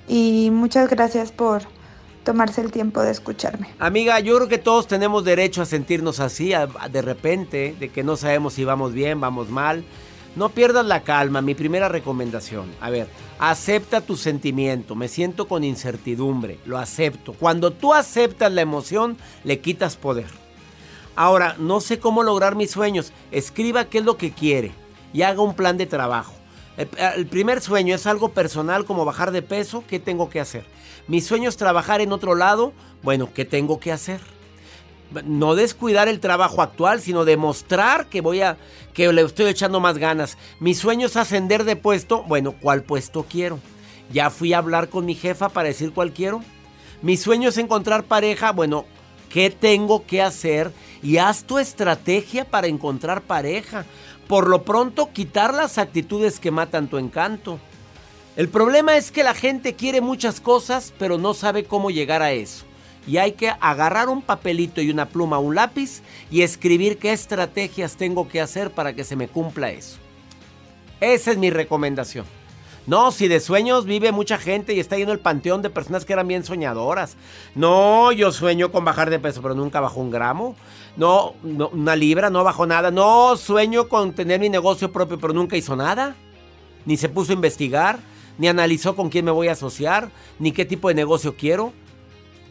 y 0.08 0.50
muchas 0.52 0.88
gracias 0.90 1.32
por 1.32 1.62
tomarse 2.24 2.60
el 2.60 2.72
tiempo 2.72 3.02
de 3.02 3.12
escucharme. 3.12 3.68
Amiga, 3.78 4.18
yo 4.20 4.36
creo 4.36 4.48
que 4.48 4.58
todos 4.58 4.88
tenemos 4.88 5.24
derecho 5.24 5.62
a 5.62 5.66
sentirnos 5.66 6.18
así, 6.18 6.52
de 6.90 7.02
repente, 7.02 7.76
de 7.78 7.90
que 7.90 8.02
no 8.02 8.16
sabemos 8.16 8.54
si 8.54 8.64
vamos 8.64 8.92
bien, 8.92 9.20
vamos 9.20 9.50
mal. 9.50 9.84
No 10.34 10.48
pierdas 10.48 10.84
la 10.84 11.04
calma, 11.04 11.42
mi 11.42 11.54
primera 11.54 11.88
recomendación. 11.88 12.72
A 12.80 12.90
ver, 12.90 13.06
acepta 13.38 14.00
tu 14.00 14.16
sentimiento, 14.16 14.96
me 14.96 15.06
siento 15.06 15.46
con 15.46 15.62
incertidumbre, 15.62 16.58
lo 16.64 16.78
acepto. 16.78 17.34
Cuando 17.34 17.70
tú 17.70 17.94
aceptas 17.94 18.50
la 18.50 18.62
emoción, 18.62 19.16
le 19.44 19.60
quitas 19.60 19.96
poder. 19.96 20.26
Ahora, 21.14 21.54
no 21.60 21.80
sé 21.80 22.00
cómo 22.00 22.24
lograr 22.24 22.56
mis 22.56 22.72
sueños. 22.72 23.12
Escriba 23.30 23.84
qué 23.84 23.98
es 23.98 24.04
lo 24.04 24.16
que 24.16 24.32
quiere 24.32 24.72
y 25.12 25.22
haga 25.22 25.42
un 25.42 25.54
plan 25.54 25.76
de 25.76 25.86
trabajo. 25.86 26.34
El, 26.76 26.88
el 27.16 27.26
primer 27.28 27.60
sueño 27.60 27.94
es 27.94 28.04
algo 28.08 28.30
personal 28.30 28.84
como 28.84 29.04
bajar 29.04 29.30
de 29.30 29.42
peso, 29.42 29.84
¿qué 29.86 30.00
tengo 30.00 30.28
que 30.28 30.40
hacer? 30.40 30.66
Mi 31.06 31.20
sueño 31.20 31.48
es 31.48 31.56
trabajar 31.56 32.00
en 32.00 32.12
otro 32.12 32.34
lado, 32.34 32.72
bueno, 33.02 33.28
¿qué 33.34 33.44
tengo 33.44 33.78
que 33.78 33.92
hacer? 33.92 34.20
No 35.26 35.54
descuidar 35.54 36.08
el 36.08 36.18
trabajo 36.18 36.62
actual, 36.62 37.00
sino 37.00 37.24
demostrar 37.24 38.06
que 38.06 38.22
voy 38.22 38.40
a 38.40 38.56
que 38.94 39.12
le 39.12 39.22
estoy 39.22 39.46
echando 39.46 39.80
más 39.80 39.98
ganas. 39.98 40.38
Mi 40.60 40.74
sueño 40.74 41.06
es 41.06 41.16
ascender 41.16 41.64
de 41.64 41.76
puesto, 41.76 42.22
bueno, 42.22 42.52
¿cuál 42.52 42.82
puesto 42.82 43.26
quiero? 43.28 43.58
Ya 44.12 44.30
fui 44.30 44.52
a 44.52 44.58
hablar 44.58 44.88
con 44.88 45.04
mi 45.04 45.14
jefa 45.14 45.50
para 45.50 45.68
decir 45.68 45.92
cuál 45.92 46.12
quiero. 46.12 46.42
Mi 47.02 47.16
sueño 47.16 47.50
es 47.50 47.58
encontrar 47.58 48.04
pareja, 48.04 48.52
bueno, 48.52 48.86
qué 49.28 49.50
tengo 49.50 50.06
que 50.06 50.22
hacer 50.22 50.72
y 51.02 51.18
haz 51.18 51.44
tu 51.44 51.58
estrategia 51.58 52.46
para 52.46 52.66
encontrar 52.66 53.20
pareja. 53.20 53.84
Por 54.26 54.48
lo 54.48 54.62
pronto, 54.62 55.10
quitar 55.12 55.52
las 55.52 55.76
actitudes 55.76 56.40
que 56.40 56.50
matan 56.50 56.88
tu 56.88 56.96
encanto. 56.96 57.58
El 58.36 58.48
problema 58.48 58.96
es 58.96 59.12
que 59.12 59.22
la 59.22 59.32
gente 59.32 59.74
quiere 59.74 60.00
muchas 60.00 60.40
cosas, 60.40 60.92
pero 60.98 61.18
no 61.18 61.34
sabe 61.34 61.64
cómo 61.64 61.90
llegar 61.90 62.20
a 62.20 62.32
eso. 62.32 62.64
Y 63.06 63.18
hay 63.18 63.32
que 63.32 63.52
agarrar 63.60 64.08
un 64.08 64.22
papelito 64.22 64.80
y 64.80 64.90
una 64.90 65.06
pluma, 65.06 65.38
un 65.38 65.54
lápiz 65.54 66.02
y 66.32 66.42
escribir 66.42 66.98
qué 66.98 67.12
estrategias 67.12 67.96
tengo 67.96 68.26
que 68.26 68.40
hacer 68.40 68.72
para 68.72 68.92
que 68.92 69.04
se 69.04 69.14
me 69.14 69.28
cumpla 69.28 69.70
eso. 69.70 69.98
Esa 71.00 71.30
es 71.30 71.38
mi 71.38 71.50
recomendación. 71.50 72.26
No, 72.86 73.12
si 73.12 73.28
de 73.28 73.38
sueños 73.38 73.86
vive 73.86 74.10
mucha 74.10 74.36
gente 74.36 74.74
y 74.74 74.80
está 74.80 74.96
lleno 74.96 75.12
el 75.12 75.20
panteón 75.20 75.62
de 75.62 75.70
personas 75.70 76.04
que 76.04 76.12
eran 76.12 76.26
bien 76.26 76.44
soñadoras. 76.44 77.16
No, 77.54 78.10
yo 78.10 78.32
sueño 78.32 78.72
con 78.72 78.84
bajar 78.84 79.10
de 79.10 79.20
peso, 79.20 79.42
pero 79.42 79.54
nunca 79.54 79.80
bajó 79.80 80.00
un 80.00 80.10
gramo. 80.10 80.56
No, 80.96 81.34
no, 81.44 81.68
una 81.68 81.94
libra, 81.94 82.30
no 82.30 82.42
bajó 82.42 82.66
nada. 82.66 82.90
No, 82.90 83.36
sueño 83.36 83.88
con 83.88 84.12
tener 84.12 84.40
mi 84.40 84.48
negocio 84.48 84.90
propio, 84.90 85.18
pero 85.18 85.32
nunca 85.32 85.56
hizo 85.56 85.76
nada. 85.76 86.16
Ni 86.84 86.96
se 86.96 87.08
puso 87.08 87.32
a 87.32 87.34
investigar, 87.36 88.00
ni 88.38 88.48
analizó 88.48 88.96
con 88.96 89.10
quién 89.10 89.24
me 89.24 89.30
voy 89.30 89.48
a 89.48 89.52
asociar, 89.52 90.10
ni 90.38 90.52
qué 90.52 90.64
tipo 90.64 90.88
de 90.88 90.94
negocio 90.94 91.36
quiero. 91.36 91.72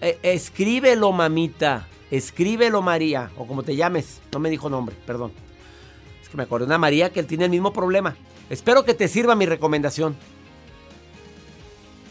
Eh, 0.01 0.19
escríbelo, 0.23 1.11
mamita. 1.11 1.87
Escríbelo, 2.11 2.81
María. 2.81 3.31
O 3.37 3.47
como 3.47 3.63
te 3.63 3.75
llames. 3.75 4.21
No 4.31 4.39
me 4.39 4.49
dijo 4.49 4.69
nombre, 4.69 4.95
perdón. 5.05 5.31
Es 6.21 6.29
que 6.29 6.37
me 6.37 6.43
acordé 6.43 6.65
una 6.65 6.77
María 6.77 7.11
que 7.11 7.23
tiene 7.23 7.45
el 7.45 7.51
mismo 7.51 7.73
problema. 7.73 8.15
Espero 8.49 8.85
que 8.85 8.93
te 8.93 9.07
sirva 9.07 9.35
mi 9.35 9.45
recomendación. 9.45 10.15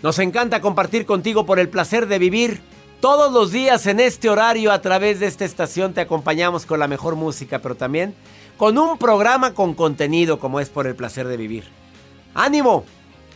Nos 0.02 0.18
encanta 0.18 0.60
compartir 0.60 1.06
contigo 1.06 1.46
por 1.46 1.58
el 1.58 1.68
placer 1.68 2.08
de 2.08 2.18
vivir. 2.18 2.60
Todos 3.00 3.32
los 3.32 3.52
días 3.52 3.86
en 3.86 4.00
este 4.00 4.28
horario 4.28 4.72
a 4.72 4.80
través 4.80 5.20
de 5.20 5.26
esta 5.26 5.44
estación 5.44 5.92
te 5.92 6.00
acompañamos 6.00 6.66
con 6.66 6.80
la 6.80 6.88
mejor 6.88 7.16
música, 7.16 7.60
pero 7.60 7.74
también 7.74 8.14
con 8.56 8.78
un 8.78 8.96
programa 8.98 9.54
con 9.54 9.74
contenido 9.74 10.38
como 10.38 10.60
es 10.60 10.68
por 10.68 10.86
el 10.86 10.94
placer 10.94 11.26
de 11.26 11.36
vivir. 11.36 11.64
¡Ánimo! 12.34 12.84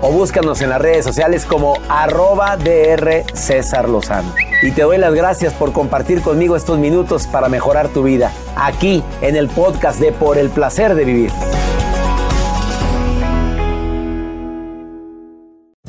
o 0.00 0.10
búscanos 0.10 0.60
en 0.62 0.70
las 0.70 0.80
redes 0.80 1.04
sociales 1.04 1.44
como 1.44 1.74
arroba 1.88 2.56
DR 2.56 3.24
César 3.34 3.88
Lozano. 3.88 4.32
Y 4.62 4.72
te 4.72 4.82
doy 4.82 4.98
las 4.98 5.14
gracias 5.14 5.52
por 5.52 5.72
compartir 5.72 6.22
conmigo 6.22 6.56
estos 6.56 6.78
minutos 6.78 7.26
para 7.26 7.48
mejorar 7.48 7.88
tu 7.88 8.02
vida, 8.02 8.32
aquí 8.56 9.02
en 9.22 9.36
el 9.36 9.48
podcast 9.48 10.00
de 10.00 10.12
Por 10.12 10.38
el 10.38 10.50
Placer 10.50 10.94
de 10.94 11.04
Vivir. 11.04 11.32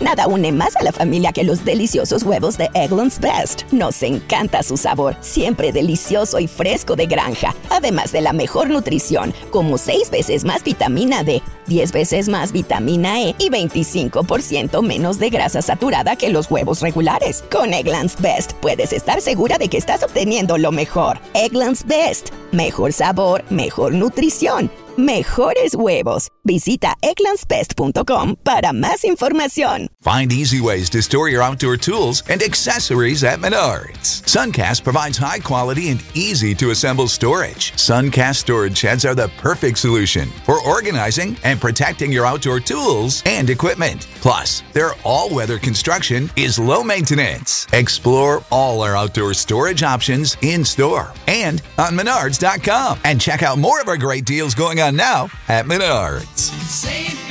Nada 0.02 0.28
une 0.28 0.52
más 0.52 0.76
a 0.76 0.84
la 0.84 0.92
familia 0.92 1.32
que 1.32 1.46
los 1.46 1.64
deliciosos 1.64 2.24
huevos 2.24 2.58
de 2.58 2.70
Eggland's 2.74 3.20
Best. 3.20 3.72
Nos 3.72 4.04
encanta 4.04 4.62
su 4.62 4.76
sabor, 4.76 5.16
siempre 5.22 5.72
delicioso 5.72 6.40
y 6.40 6.48
fresco 6.48 6.98
de 6.98 7.06
granja, 7.06 7.56
además 7.70 8.12
de 8.12 8.20
la 8.20 8.34
mejor 8.34 8.70
nutrición, 8.70 9.34
como 9.52 9.78
6 9.78 10.10
veces 10.10 10.44
más 10.44 10.66
vitamina 10.66 11.24
D, 11.24 11.42
10 11.72 11.94
veces 11.94 12.28
más 12.28 12.52
vitamina 12.52 13.22
E 13.22 13.34
y 13.40 13.50
25% 13.50 14.82
menos 14.84 15.20
de 15.20 15.30
grasa 15.30 15.62
saturada 15.62 16.18
que 16.18 16.28
los 16.28 16.52
huevos 16.52 16.82
regulares. 16.82 17.46
Con 17.50 17.74
Eggland's 17.74 18.22
Best 18.22 18.52
puedes 18.62 18.92
estar 18.92 19.22
segura 19.22 19.58
de 19.58 19.70
que 19.70 19.78
estás 19.78 20.04
obteniendo 20.04 20.58
lo 20.58 20.74
mejor. 20.74 21.20
Eggland's 21.34 21.86
Best. 21.86 22.32
Mejor 22.52 22.92
sabor, 22.92 23.46
mejor 23.50 23.94
nutrición. 23.94 24.70
Mejores 24.98 25.74
huevos. 25.74 26.28
Visita 26.44 26.96
egglandsbest.com 27.02 28.36
para 28.44 28.74
más 28.74 29.06
información. 29.06 29.88
Find 30.02 30.34
easy 30.34 30.60
ways 30.60 30.90
to 30.90 31.02
store 31.02 31.30
your 31.30 31.42
outdoor 31.42 31.78
tools 31.78 32.24
and 32.30 32.42
accessories 32.42 33.24
at 33.24 33.40
Menards. 33.40 34.22
Suncast 34.26 34.84
provides 34.84 35.18
high 35.18 35.40
quality 35.40 35.92
and 35.92 36.04
easy 36.14 36.54
to 36.56 36.72
assemble 36.72 37.08
storage. 37.08 37.72
Suncast 37.78 38.38
storage 38.38 38.78
sheds 38.78 39.06
are 39.06 39.16
the 39.16 39.30
perfect 39.38 39.78
solution 39.78 40.28
for 40.46 40.60
organizing 40.68 41.38
and 41.44 41.61
protecting 41.62 42.12
your 42.12 42.26
outdoor 42.26 42.60
tools 42.60 43.24
and 43.26 43.50
equipment. 43.50 44.08
Plus, 44.16 44.64
their 44.74 44.92
all 45.06 45.34
weather 45.34 45.58
construction 45.58 46.30
is 46.36 46.60
low 46.60 46.84
maintenance. 46.84 47.68
Explore 47.72 48.44
all 48.52 48.82
our 48.82 48.98
outdoor 48.98 49.34
storage 49.34 49.84
options 49.84 50.36
in 50.42 50.66
store 50.66 51.14
and 51.28 51.62
on 51.78 51.94
Menards.com. 51.94 53.00
And 53.06 53.22
check 53.22 53.44
out 53.44 53.58
more 53.58 53.80
of 53.80 53.88
our 53.88 53.98
great 53.98 54.26
deals 54.26 54.54
going 54.56 54.82
on 54.82 54.98
now 54.98 55.30
at 55.48 55.66
Menards. 55.66 56.50
Save 56.68 57.31